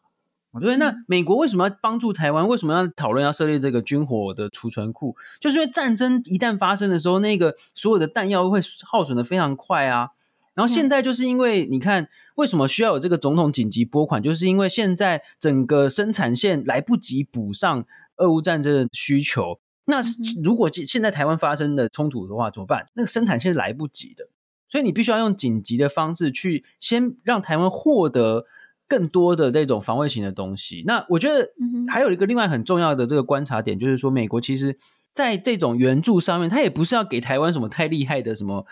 [0.54, 0.76] 对不对？
[0.76, 2.48] 那美国为什么要帮助台湾？
[2.48, 5.16] 为什么要讨论要设立这个军火的储存库？
[5.40, 10.10] 就是因为战争一旦发生的时候，那个所有的弹药会耗损的非常快啊。
[10.54, 14.22] 然后现在就是因为你看，为什么需要有这个总统紧急拨款？
[14.22, 17.84] 就是因为现在整个生产线来不及补上
[18.16, 19.60] 俄乌战争的需求。
[19.88, 20.00] 那
[20.42, 22.88] 如果现在台湾发生的冲突的话，怎么办？
[22.94, 24.28] 那个生产线是来不及的，
[24.68, 28.44] 所以你必须要用紧急的方式去先让台湾获得
[28.86, 30.84] 更多的这种防卫型的东西。
[30.86, 31.52] 那我觉得
[31.88, 34.78] 还有一个另外很重要的这个观察点，就是说美国其实
[35.14, 38.66] 在这种援助上面，它也不是要给台湾什么太厉害的什么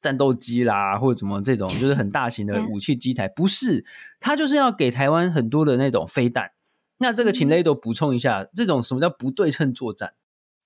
[0.00, 3.84] 战斗机啦，或者什么这种就是很大型的武器机台，不是，
[4.18, 6.50] 它就是要给台湾很多的那种飞弹。
[6.98, 10.14] 那这个请雷朵补充一下，这种什么叫不对称作战？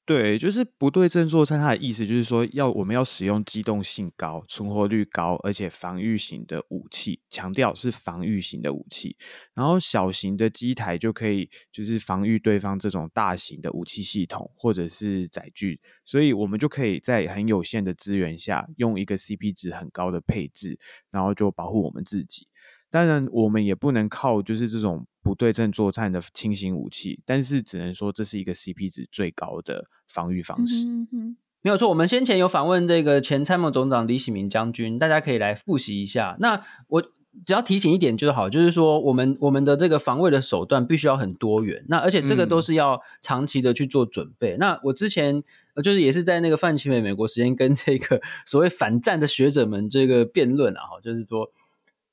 [0.05, 9.17] 对，就是不对称作战，它的意思就是说，要我们要使用机动性高、存活率高，而且防御型的武器，强调是防御型的武器。
[9.55, 20.81] 然后小型的机台就可以，就是防御对方这种大型的武器系统或者是载具，所以我们就可以在很有限的资源下，用一个 CP 值很高的配置，
[21.13, 22.49] 然后就保护我们自己。
[22.91, 30.89] 当然，我们也不能靠就是这种不对称作战的轻型武器，但是只能说这是一个 CP 值最高的防御方式。
[30.89, 36.37] 嗯嗯，没有错，我们先前有访问这个前参谋总长李喜明将军，大家可以来复习一下。
[36.41, 37.03] 那我
[37.47, 44.57] 只要提醒一点就好，就是说我们我们的这个防卫的手段必须要很多元，那而且这个都是要长期的去做准备。
[44.57, 45.43] 嗯、那我之前
[45.85, 51.53] 就是也是在那个范奇美美国时间跟这个 所谓反战的学者们这个辩论啊，哈，就是说。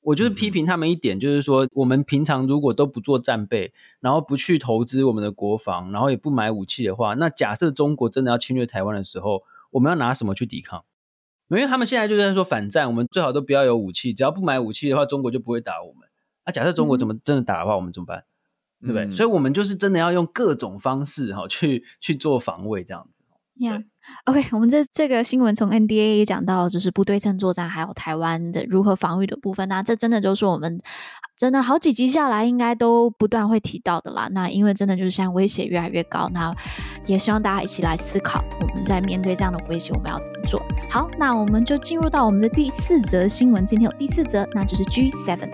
[0.02, 9.42] 我就是批评他们一点，就是说，我们平常如果都不做战备，然后不去投资我们的国防，然后也不买武器的话，那假设中国真的要侵略台湾的时候，
[9.72, 10.84] 我们要拿什么去抵抗？
[11.48, 16.08] 因为他们现在就在说反战，我们最好都不要有武器，只要不买武器的话，中国就不会打我们。
[16.44, 18.24] 啊，假设中国怎么真的打的话，我们怎么办？
[18.80, 19.04] 对不对？
[19.04, 23.24] 嗯、所以，我们就是真的要用各种方式哈，去去做防卫，这样子。
[23.58, 23.84] Yeah.
[24.26, 29.68] OK，我们这这个新闻从 NDA 也讲到，就是不对称作战，还有台湾的如何防御的部分。
[29.68, 30.80] 那这真的就是我们
[31.36, 34.28] 真的好几集下来，应该都不断会提到的啦。
[34.32, 36.54] 那因为真的就是现在威胁越来越高，那
[37.06, 40.62] 也希望大家一起来思考，我们在面对这样的威胁，我们要怎么做？
[40.90, 43.64] 好，那我们就进入到我们的第四则新闻。
[43.64, 45.48] 今天有第四则，那就是 G7。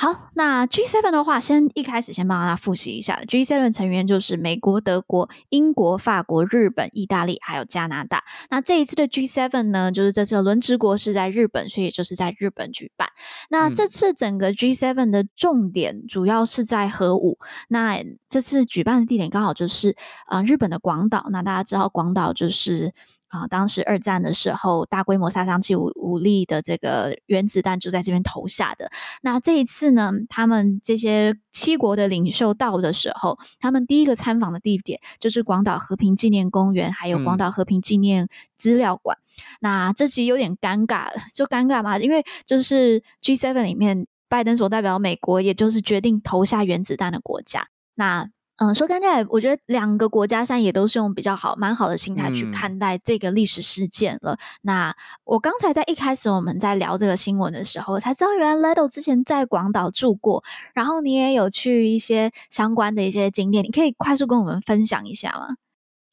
[0.00, 3.20] 好，那 G7 的话，先一开始先帮大家复习一下。
[3.28, 8.24] G7 成员就是美国、德国、英国、法国、日本、意大利，还有加拿大。
[8.48, 13.10] 那这一次的 G7 呢，就是这次的轮值国是在日本，所以就是在日本举办。
[13.50, 17.38] 那这次整个 G7 的重点主要是在核武。
[17.68, 19.94] 那这次举办的地点刚好就是
[20.30, 21.26] 呃日本的广岛。
[21.30, 22.94] 那大家知道广岛就是。
[23.30, 28.90] 啊，当时二战的时候，大规模杀伤性武武力的这个原子弹就在这边投下的。
[29.22, 39.16] 那这一次呢，他们这些七国的领袖到的时候，他们第一个参访的地点就是广岛和平纪念公园，还有广岛和平纪念资料馆。
[39.16, 39.22] 嗯、
[39.60, 47.68] 那这集有点尴尬了，就尴尬嘛，因为就是 G7 里面，拜登所代表美国，也就是决定投下原子弹的国家。
[47.94, 48.28] 那
[48.62, 54.34] 嗯，说刚才我觉得两个国家现在也都是用比较好、蛮好的心态去看待这个历史事件了。
[54.34, 54.94] 嗯、那
[55.24, 60.44] 我刚才在一开始我们在聊这个新闻的时候，我才知道原来 Ledo 之前在广岛住过，
[60.74, 65.56] 然后你也有去一些相关的一些景点，你可以快速跟我们分享一下吗？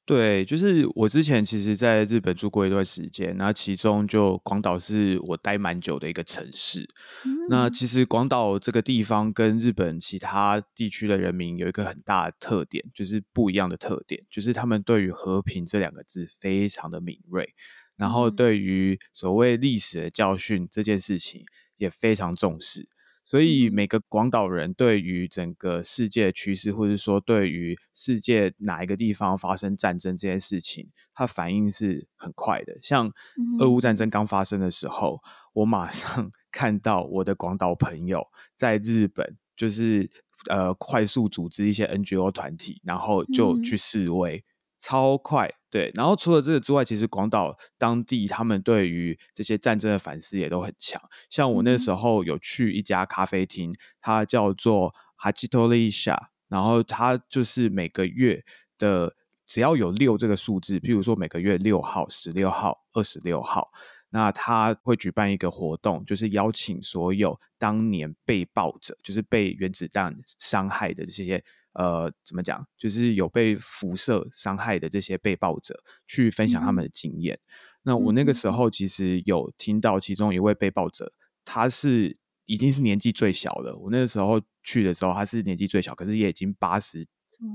[0.07, 6.87] 对，就是我之前其实在日本住过一段时间，那其中就广岛是我待蛮久的一个城市。
[7.25, 17.53] 嗯、那其实广岛这个地方跟日本其他地区的人民有一个很大的特点，就是不一样的特点，就是他们对于和平这两个字非常的敏锐，
[17.97, 21.43] 然后对于所谓历史的教训这件事情
[21.75, 22.87] 也非常重视。
[23.28, 32.78] 所以每个广岛人对于整个世界的趋势，或者说对于世界哪一个地方发生战争这件事情，他反应是很快的。
[32.82, 33.11] 像
[33.59, 35.19] 俄乌战争刚发生的时候，
[35.51, 38.25] 我马上 看到我的广岛朋友
[38.55, 40.09] 在日本，就是
[40.49, 44.41] 呃快速组织一些 NGO 团体，然后就去示威。
[44.78, 45.91] 超快，对。
[45.95, 51.01] 然后除了这个之外，其实广岛当地他们对于这些战争的反思也都很强。
[51.30, 58.43] 像我那时候有去一家咖啡厅，它叫做哈吉托利夏，然后它就是每个月
[58.78, 59.15] 的
[59.45, 63.69] 只要有六这个数字，譬如说每个月六号、十六号、二十六号，
[64.09, 71.43] 那他会举办一个活动，就是邀请所有当年被爆者，就是被原子弹伤害的这些。
[71.78, 72.67] 呃，怎么讲？
[72.75, 75.75] 就是有被辐射伤害的这些被爆者
[76.07, 77.36] 去分享他们的经验。
[77.36, 77.53] 嗯、
[77.84, 81.13] 那我那个时候其实有听到其中一位被爆者，
[81.45, 82.17] 他是
[82.47, 83.78] 已经是年纪最小的。
[83.78, 87.05] 我那个时候去的时候，他是年纪最小，可是也已经八十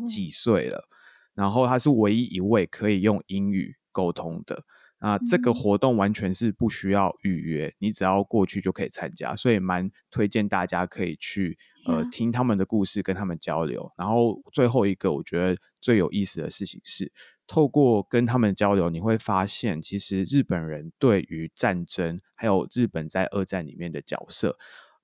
[0.09, 0.79] 几岁了。
[0.79, 4.65] 嗯、然后他是唯一一位可以用英语沟通的。
[5.03, 13.93] 那这个活动完全是不需要预约，你只要过去就可以参加，所以蛮推荐大家可以去呃听他们的故事，跟他们交流。
[13.99, 17.11] 然后最后一个我觉得最有意思的事情是，
[17.49, 24.55] 透过跟他们交流，你会发现其实日本人对于战争，还有日本在二战里面的角色。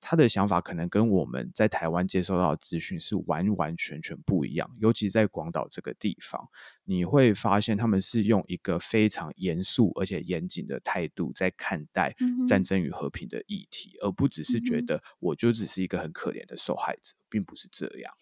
[0.01, 6.49] 他的想法可能跟我们在台湾接收到的资讯是完完全全不一样，尤其在广岛这个地方，
[6.85, 12.15] 你会发现他们是用一个非常严肃而且严谨的态度在看待
[12.47, 18.13] 战争与和平的议题，而不只是觉得我就只是一个很可怜的受害者，并不是这样。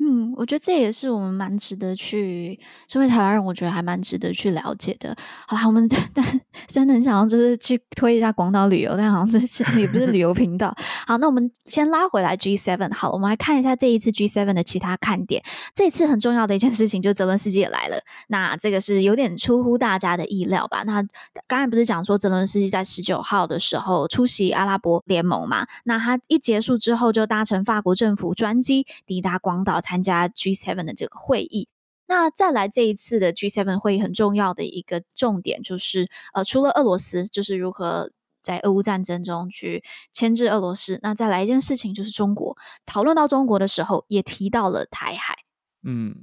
[0.00, 5.14] 嗯，我觉得这也是我们蛮值得去，身为台湾人，我觉得还蛮值得去了解的。
[5.46, 9.38] 好啦，我们 但是真的很想要就是去推一下广岛旅游，但好像这
[9.80, 10.72] 也不是旅游频道。
[11.04, 12.94] 好，那我们先拉回来 G7。
[12.94, 15.42] 好，我们来看一下这一次 G7 的其他看点。
[15.74, 17.98] 这次很重要的一件事情，就是泽伦斯基也来了。
[18.28, 20.84] 那这个是有点出乎大家的意料吧？
[20.84, 21.04] 那
[21.48, 25.66] 刚才不是讲说泽伦斯基在十九号的时候出席阿拉伯联盟嘛？
[25.84, 29.80] 那他一结束之后，就搭乘法国政府专机抵达广岛。
[29.88, 31.66] 参加 G7 的这个会议，
[32.06, 38.10] 那再来这一次的 G7 会议很重要的一个重点就是，呃，除了俄罗斯，就是如何
[38.42, 39.82] 在俄乌战争中去
[40.12, 42.54] 牵制俄罗斯，那再来一件事情就是中国。
[42.84, 45.36] 讨论到中国的时候，也提到了台海。
[45.82, 46.14] 嗯，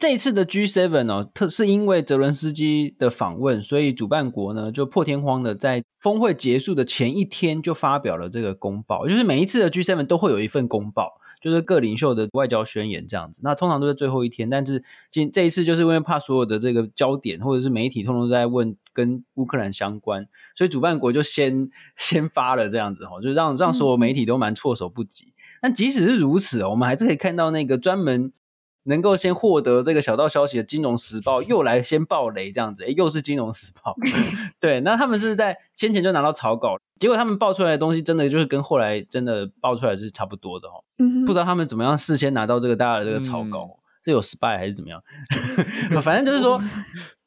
[0.00, 11.20] 这一次的 G7 哦，特是因为泽伦斯基的访问，所以主办国呢就破天荒的在峰会结束的前一天就发表了这个公报，就是每一次的 G7 都会有一份公报。
[11.48, 13.40] 就是各领袖的外交宣言这样子。
[13.44, 14.82] 那通常都是最后一天，但是
[15.12, 20.26] 今这一次就是因为怕所有的这个焦点或者是媒体通通都在问跟乌克兰相关，
[20.56, 25.26] 所以主办国就先先发了这样子哈，就让让所有媒体都蛮措手不及。
[25.26, 25.32] 嗯、
[25.62, 28.32] 但即使是如此，我们还是可以看到那个专门。
[28.86, 33.92] 能够先获得这个小道消息的《金融时报》又来先爆雷，这样子，诶，又是《金融时报
[34.58, 40.82] 》。对，那他们是在先前就拿到草稿，结果他们爆出来的东西，真的就是跟后来真的爆出来是差不多的哦。
[40.98, 45.02] 嗯，不知道他们怎么样事先拿到这个大家的这个草稿，这、嗯、有 spy 还是怎么样？
[46.02, 46.60] 反正就是说。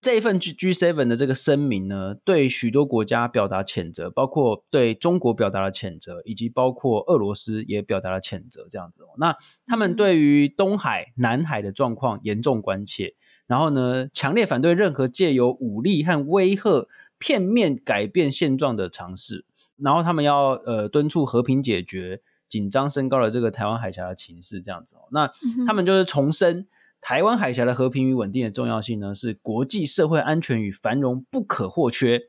[0.02, 9.08] 这一份 G G Seven 的这个声明呢，对许多国家表达谴责，包括对中国表达了谴责，以及包括俄罗斯也表达了谴责，这样子哦。
[9.18, 9.36] 那
[9.68, 16.88] 他们对于东海、南海的状况严重关切，然后呢，强烈反对任何借由武力和威吓
[17.18, 19.44] 片面改变现状的尝试，
[19.76, 25.10] 然后他们要呃敦促和平解决紧张升高的这个台湾海峡的情势，这样子哦。
[25.12, 25.30] 那
[25.68, 26.68] 他们就是重申。
[27.02, 32.24] 台湾海峡的和平与稳定的重要性呢，是国际社会安全与繁荣不可或缺。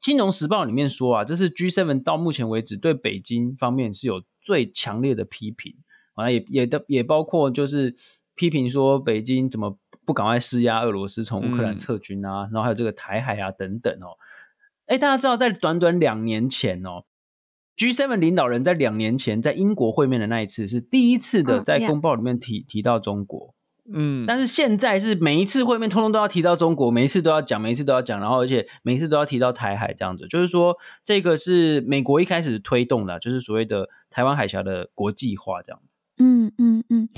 [0.00, 5.74] 金融时报里面说啊，这是 G7 到目前为止对北京方面是有最强烈的批评
[6.14, 7.96] 啊，也也的也包括就是
[8.34, 14.18] 批评说北京怎么不赶快施压俄罗斯从乌克兰撤军啊，嗯、然后还有这个台海啊等等哦。
[14.86, 17.04] 哎，大家知道在短短两年前哦
[17.76, 23.54] ，G7 领导人在两年前在英国会面的那一次是第一次的在公报里面提、oh, 提到中国。
[23.92, 35.98] 嗯，但是现在是每一次会面，通通都要提到中国，每一次都要讲，每一次都要讲，然后而且每一次都要提到台海这样子，就是说这个是美国一开始推动的，就是所谓的台湾海峡的国际化这样子。
[36.18, 37.08] 嗯嗯嗯，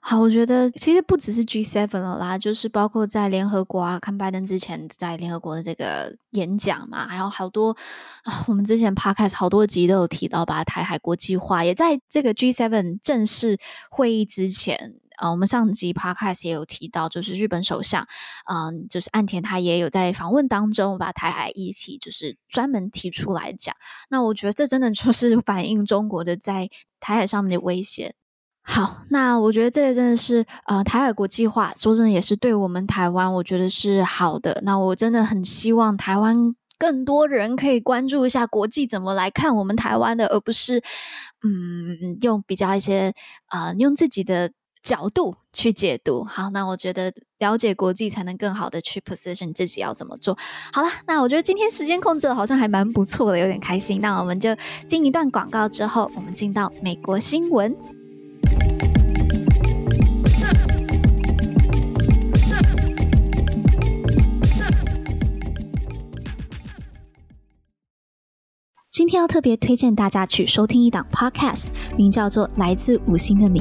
[0.00, 7.76] 好，我觉得其实不只是 G7 了啦，就是包括在联合国啊，看拜登之前在联合国的这个演讲嘛，还有好多
[8.24, 13.58] 啊，我们之前 Podcast 好多集都有提到，把台海国际化，也在这个 G7 正式
[13.90, 14.94] 会议之前。
[15.18, 18.06] 呃，我们上集 podcast 也有提到，就是日本首相，
[18.50, 23.74] 嗯、就是岸田，他也有在访问当中把台海议题就是专门提出来讲。
[24.08, 28.14] 那我觉得这真的就是 反映中国的在台海上面的威胁。
[28.62, 34.60] 好，那我觉得这个真的是呃台海国际化，说真的也是对我们台湾，我觉得是好的。
[34.64, 40.82] 那我真的很希望台湾更多人可以关注一下国际怎么来看我们台湾的，而不是
[41.42, 43.12] 嗯用比较一些
[43.50, 44.50] 呃用自己的。
[44.84, 50.36] 角度去解读，好，那我觉得了解国际才能更好的去 position 自己要怎么做。
[50.74, 54.02] 好了，那我觉得今天时间控制的好像还蛮不错的，有点开心。
[54.02, 54.54] 那我们就
[54.86, 57.74] 进一段广告之后，我们进到美国新闻。
[68.92, 73.60] 今天要特别推荐大家去收听一档 podcast，名叫做《来自五星的你》。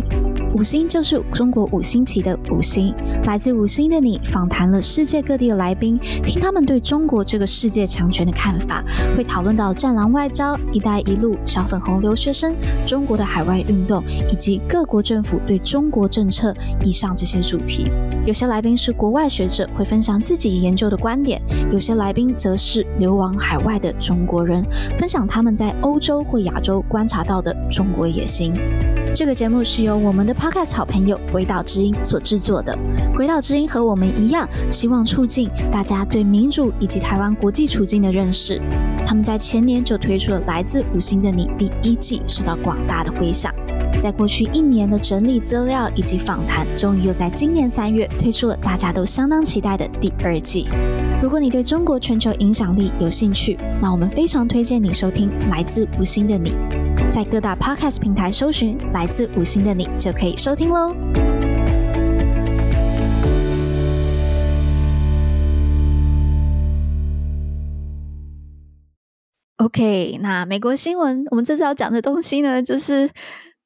[0.54, 2.94] 五星就是中国五星旗的五星。
[3.26, 8.84] 来自五星的你访谈了世界各地的来宾，听他们对中国这个世界强权的看法，
[9.18, 17.88] 会讨论到战狼外交、一带一路、小粉红留学生、中国的海外运动以及各国政府对中国政策以上这些主题。
[18.26, 21.42] 有些来宾是国外学者，会分享自己研究的观点；
[21.72, 24.64] 有些来宾则是流亡海外的中国人，
[25.00, 25.24] 分享。
[25.26, 28.54] 他们在欧洲或亚洲观察到的中国野心。
[29.16, 32.78] 这个节目是由我们的 Podcast 好朋友鬼岛之音所制作的。
[33.16, 38.62] 鬼岛之音和我们一样，希望促进大家对民主以及台湾国际处境的认识。
[39.08, 43.56] 他们在前年就推出了《来自五星的你》第一季，受到广大的回响。
[44.02, 50.68] 在过去一年的整理资料以及访谈，终于又在今年三月推出了大家都相当期待的第二季。
[51.22, 56.52] 如果你对中国全球影响力有兴趣，那我们非常推荐你收听《来自五星的你》。
[57.12, 60.96] 在各大 Podcast 平台搜寻“来自五星的你”就可以收听喽。
[69.58, 73.10] OK，那美国新闻，我们这次要讲的东西呢，就是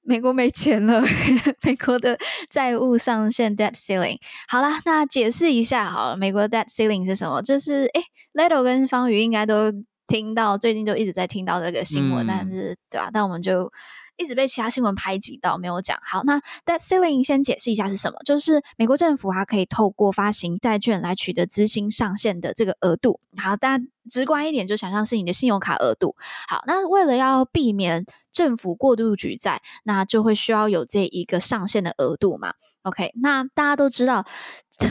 [0.04, 1.02] 美国没钱了，
[1.64, 2.18] 美国的
[2.50, 4.18] 债务上限 （debt ceiling）。
[4.48, 7.42] 好啦，那解释一下好了，美国 debt ceiling 是什么？
[7.42, 8.02] 就是诶
[8.34, 9.72] Leto 跟方宇应该都。
[10.08, 13.10] 听到最近就一直在听到这个新闻，嗯、但是对吧？
[13.14, 13.72] 但我们就
[14.18, 15.99] 一直被其他新闻排挤到，没有讲。
[16.01, 23.20] 好，那 debt ceiling 先解释一下是什么，就是美国政府它可以透过发行债券来取得资金上限的这个额度。
[23.38, 26.16] 好，大家直观一点就想象是你的信用卡额度。
[26.47, 32.53] 好，那为了要避免政府过度举债，那就会需要有这一个上限的额度嘛。
[32.88, 34.26] OK，那大家都知道，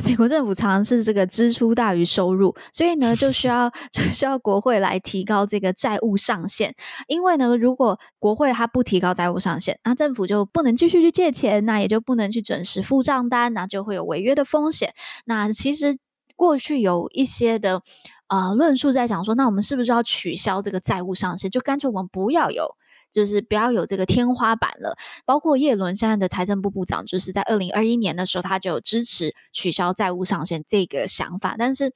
[0.04, 6.74] 美国政府常常是这个支出大于收入，所以呢，就需要 就需要国会来提高这个债务上限。
[7.08, 14.92] 因为呢，如果国会它不提高债务上限，那政府就不能继续去借钱，那也就不能去准时付账单，那就会有违约的风险。
[15.24, 15.96] 那其实
[16.36, 17.80] 过去有一些的
[18.28, 22.76] 呃论述在讲说，那我们是不是要取消这个债务上限，就干脆我们不要有。
[23.10, 24.96] 就是不要有这个天花板了。
[25.24, 31.92] 包括叶伦现在的财政部部长，就是在二零二一年的时候，他就有支持取消债务上限这个想法，但是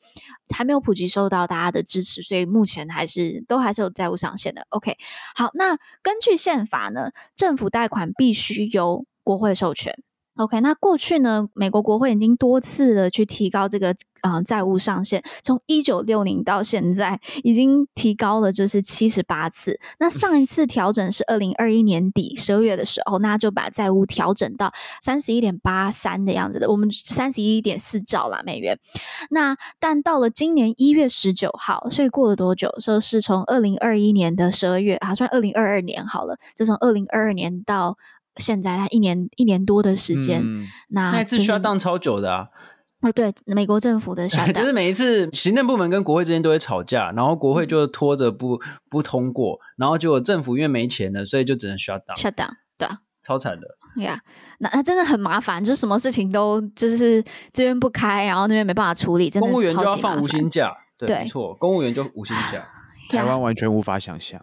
[0.55, 4.67] 还没有普及受到大家的支持，所以目前还是都还是有债务上限的。
[4.71, 4.97] OK，
[5.35, 10.03] 好，那根据宪法呢，政府贷款必须由国会授权。
[10.41, 19.79] OK，那过去呢，美国国会已经多次的去提高这个呃债务上限，从一九六零到现在已经提高了就是七十八次。
[19.99, 24.73] 那上一次调整是二零二一年底十二月的时候，那就把债务调整到
[25.03, 28.79] 三十一点八三的样子的，我们三十一点四兆啦美元。
[29.29, 32.75] 那但到了今年一月十九号，所以过了多久？
[32.81, 37.99] 说是从二零二一年的十二月，啊，算二零二二年好了，就从二零二二年到。
[38.37, 42.49] 现在他一年一年多的时间，嗯、那、就是、那次 shutdown 超久的啊！
[43.03, 48.61] 哦，对，美国政府的 shutdown，就是每一次行政部门跟国会之间都会吵架，然后国会就拖着不、嗯、
[48.91, 52.17] 不通过，然后结果政府因为没钱了，所以就只能 shutdown。
[52.17, 53.67] shutdown，对啊，超惨的。
[53.97, 54.21] 对呀，
[54.59, 57.23] 那那真的很麻烦，就什么事情都就是
[57.53, 62.69] 这边不开，然后那边没办法处理，真的公务员就要放无薪假，对，对没错，公务员就无薪假，
[63.11, 64.41] 台湾完全无法想象。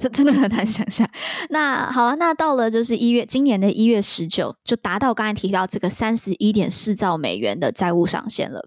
[0.00, 1.06] 这真的很难想象。
[1.50, 8.66] 那好，那到了就是一月，今年的一月十九，就达到刚才提到这个三十一点四兆美元的债务上限了。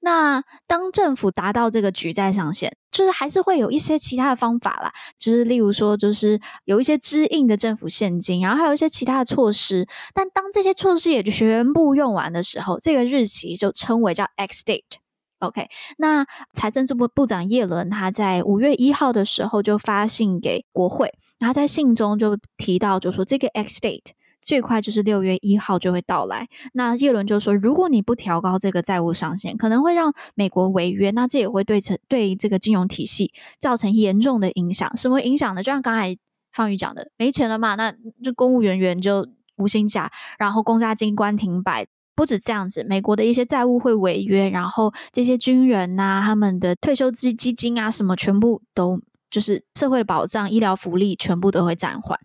[0.00, 9.86] 那当政府达到这个举债上限，就是还是会有一些其他的方法啦，就是例如说，就是有一些支应的政府现金，然后还有一些其他的措施。
[10.14, 14.98] 但当这些措施也就全部用完的时候，这个日期就称为叫 X date。
[15.40, 24.10] OK，那财政部部长叶伦他在五月一号的时候就发信给国会，然后在信中就提到，就说这个 X date
[24.42, 26.48] 最快就是六月一号就会到来。
[26.74, 34.94] 那叶伦就说，如果你不调高这个债务上限，可能会让美国违约，那这也会对成对这个金融体系造成严重的影响。
[34.96, 35.62] 什么影响呢？
[35.62, 36.16] 就像刚才
[36.52, 39.26] 方宇讲的，没钱了嘛，那就公务人员就
[39.56, 41.86] 无薪假，然后公家机关停摆。
[42.20, 49.00] 不止这样子，美国的一些债务会违约，然后这些军人呐、他们的退休基基金啊，什么全部都
[49.30, 52.20] 就是社会的保障、医疗福利全部都会暂缓。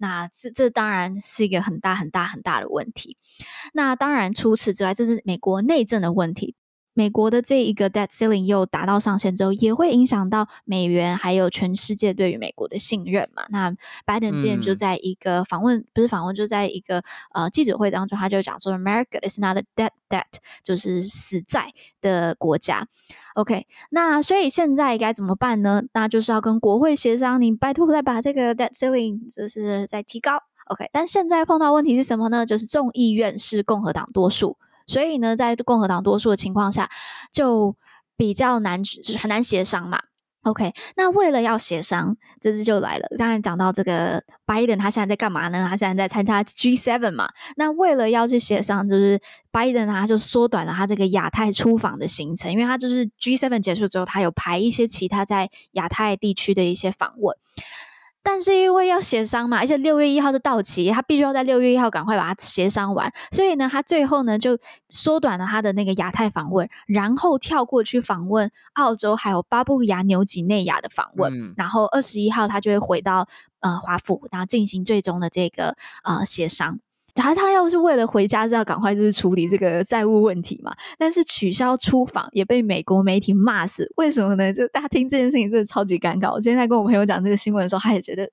[0.00, 3.16] 那这这当然是一个很大很大很大的问题。
[3.72, 6.54] 那当然除此之外，这是美国内政的问题。
[6.98, 13.44] 美国的这一个 debt ceiling 又达到上限之后，也会影响到美元还有全世界对于美国的信任嘛？
[13.50, 13.72] 那
[14.04, 17.00] 拜登之前就在一个访问，嗯、不是访问，就在一个
[17.32, 20.24] 呃记者会当中，他就讲说，America is not a debt debt，
[20.64, 22.88] 就是死债的国家。
[23.34, 25.84] OK，那所以现在该怎么办呢？
[25.92, 30.42] 那就是要跟国会协商，你拜托再把这个 debt ceiling 就是再提高。
[30.66, 32.44] OK，但现在碰到问题是什么呢？
[32.44, 34.56] 就是众议院是共和党多数。
[34.88, 36.90] 所以呢，在共和党多数的情况下，
[37.30, 37.76] 就
[38.16, 40.00] 比较难，就是很难协商嘛。
[40.42, 43.06] OK，那为了要协商，这次就来了。
[43.18, 45.66] 刚才讲到这个拜登，他现在在干嘛呢？
[45.68, 47.28] 他现在在参加 G7 嘛。
[47.56, 49.20] 那为了要去协商，就是
[49.50, 57.36] 拜登他就缩短了他这个亚太出访的行程，因为他就是 G7 结束之后，他有排一些其他在亚太地区的一些访问。
[58.30, 64.58] 但是因为要协商嘛，而且六月一号就到期，他必须要在六月一号赶快把它协商完，所以呢，他最后呢就
[64.90, 73.26] 缩短了他的那个亚太访问，然后跳过去访问澳洲还有巴布亚纽几内亚的访问，嗯、然后二十一号他就会回到
[73.60, 75.74] 呃华府，然后进行最终的这个
[76.04, 76.80] 呃协商。
[77.18, 84.52] 他他要是为了回家是要赶快就是处理这个债务问题嘛，但是取消出访也被美国媒体骂死，为什么呢？
[84.52, 86.32] 就大家听这件事情真的超级尴尬。
[86.32, 88.30] 我今天在跟我朋友讲这个新闻的时候，他也觉得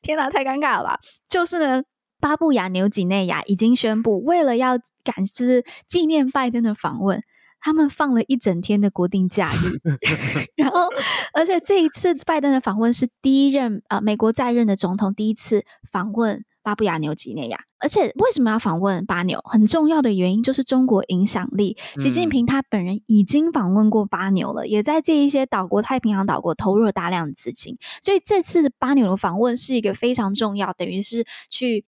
[0.00, 0.98] 天哪，太尴尬了吧？
[1.28, 1.82] 就是呢，
[2.20, 7.22] 巴布亚纽几内亚已经宣布，为了要赶就是纪念拜登的访问，
[7.60, 9.80] 他们放了一整天的国定假日，
[10.56, 10.88] 然后
[11.34, 16.44] 而且这一次拜登的访问是第一任啊、美国在任的总统第一次访问。
[16.62, 19.40] 巴布亚纽几内亚，而且为什么要访问巴纽？
[19.44, 21.76] 很重要的原因就是中国影响力。
[21.98, 31.84] 习近平他本人已经访问过巴纽了，也在这一些岛国、太平洋岛国投入了大量的资金，所以这次巴纽的访问是一个非常重要，等于是去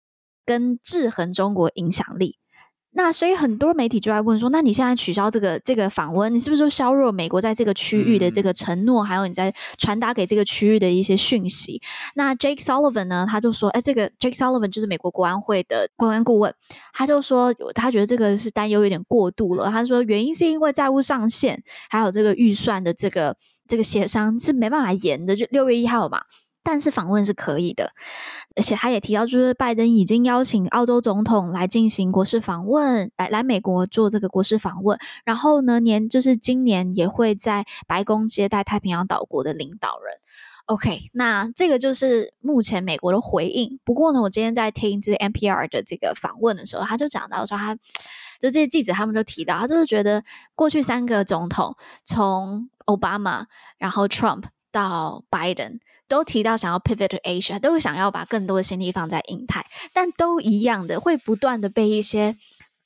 [0.46, 2.39] 跟制衡中国影响力。
[2.92, 11.80] 那所以很多媒体就在问说，那你现在取消这个这个访问，你是不是就削弱美国在这个区域的这个承诺，嗯、还有你在传达给这个区域的一些讯息？
[12.16, 16.54] 那 Jake Sullivan 呢，他就说，哎，这个 Jake Sullivan 就是美国国安会的国安顾问，
[16.94, 19.70] 他就说他觉得这个是担忧有点过度了。
[19.70, 23.38] 他说原因是因为债务上限，还有这个预算的这个
[23.68, 26.24] 这个协商是没办法延的，就六月一号嘛。
[26.62, 27.92] 但是访问是可以的，
[28.56, 35.00] 而且他也提到，就是拜登已经邀请澳洲总统来进行国事访问，来来美国做这个国事访问。
[35.24, 40.20] 然后呢，年就是今年也会在白宫接待太平洋岛国的领导人。
[40.66, 43.80] OK，那这个就是目前美国的回应。
[43.84, 53.48] 不过呢，我今天在听这 NPR 的这个访问的时候，他就讲到说他，就这些记者他们都提到，他就是觉得过去三个总统，从奥巴马，
[53.80, 55.80] 然后 Trump 到拜登。
[56.10, 62.36] 都提到想要 pivot to Asia，都想要把更多的心力放在印太，但都一样的会不断的被一些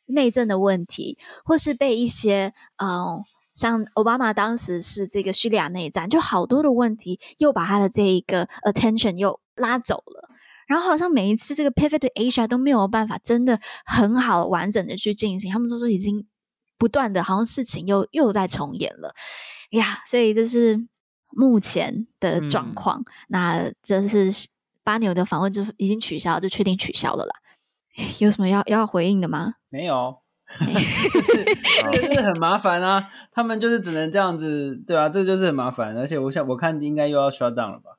[0.06, 3.24] 内政的问题，或是被一些嗯，
[3.56, 10.30] 像奥巴马当时是这个叙利亚内战，就好多的问题又把他的这一个 attention 又拉走了，
[10.68, 16.28] 然后好像每一次这个 pivot to Asia 都没有办法真的很好完整的去进行，他们都说已经
[16.78, 19.16] 不断的好像事情又又在重演了
[19.72, 20.88] 呀，所以这是。
[21.36, 24.32] 目前的状况，嗯、那这是
[24.84, 27.36] 巴牛的访问就已经取消，就确定取消了啦。
[28.20, 29.54] 有什么要要回应的吗？
[29.70, 30.18] 没有，
[31.14, 31.46] 就是
[31.92, 33.10] 就是很麻烦啊。
[33.32, 35.10] 他们就是只能这样子，对吧、啊？
[35.10, 37.92] 这就是很麻烦，而且我想我看应该又要 shut down 了吧？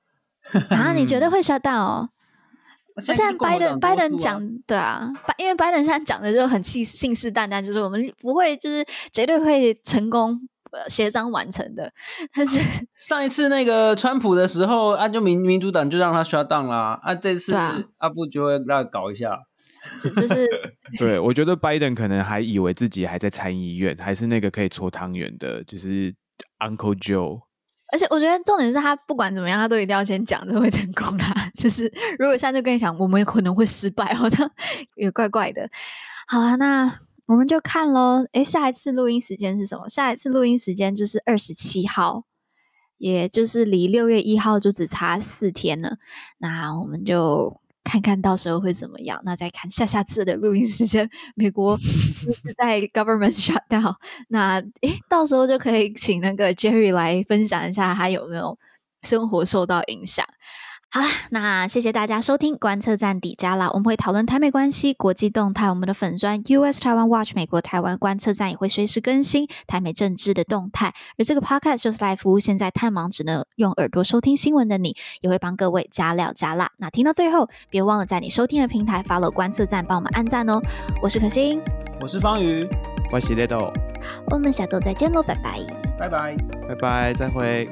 [0.77, 2.11] 啊，你觉得会 shut down 哦？
[2.99, 10.49] 现在拜登拜登讲对啊，拜因为拜登现在讲的就很气信誓旦旦，就是我们不会，就是绝对会成功。
[10.89, 11.93] 协商完成的，
[12.35, 17.55] 但是上一次那个川普的时候，啊，就民民主党就让他 shut down 啦，啊，这次
[17.99, 19.39] 阿布就会让他搞一下，
[20.03, 20.49] 就，就是
[20.99, 26.15] 对，我觉得拜登可能还以为自己还在参议院，还是那个可以搓汤圆的，就是
[26.59, 27.41] Uncle Joe。
[27.93, 31.33] 而且我觉得重点是他不管怎么样，他都一定要先讲就会成功啦。
[31.55, 31.85] 就是
[32.19, 34.51] 如果现在就跟你讲，我们可能会失败，好像
[34.97, 35.69] 也怪怪的。
[36.27, 36.99] 好啊，那。
[37.27, 39.89] 我们就看喽，诶，下一次录音时间是什么？
[39.89, 42.25] 下一次录音时间就是二十七号，
[42.99, 45.97] 也就是离六月一号就只差四天了。
[46.37, 49.23] 那我们就看看到时候会怎么样。
[49.25, 53.95] 那再看下下次的录音时间，美国是不是在 government shutdown？
[54.29, 58.59] 那诶，到时候就可以请那个 Jerry 来分享一下他有没有
[59.03, 60.27] 生活受到影响。
[60.95, 65.69] 好了，那谢谢大家收听观测站底加啦，我们会讨论台美关系、国际动态。
[65.69, 70.95] 我们的粉砖 US 台湾 Watch 美国台湾观测站也会随时更新台美政治的动态。
[71.19, 76.71] 而这个 Podcast 就是来服务现在太忙只能用耳朵收听新闻的你，也会帮各位加料加辣。
[76.77, 80.61] 那听到最后，别忘了在你收听的平台 follow 观测站，帮我们按赞哦。
[81.03, 81.61] 我是可心，
[82.01, 82.65] 我是方宇，
[83.11, 83.73] 我是 Ledo，
[84.31, 85.59] 我们下周再见喽，拜拜，
[85.99, 86.37] 拜拜，
[86.69, 87.69] 拜拜，再会。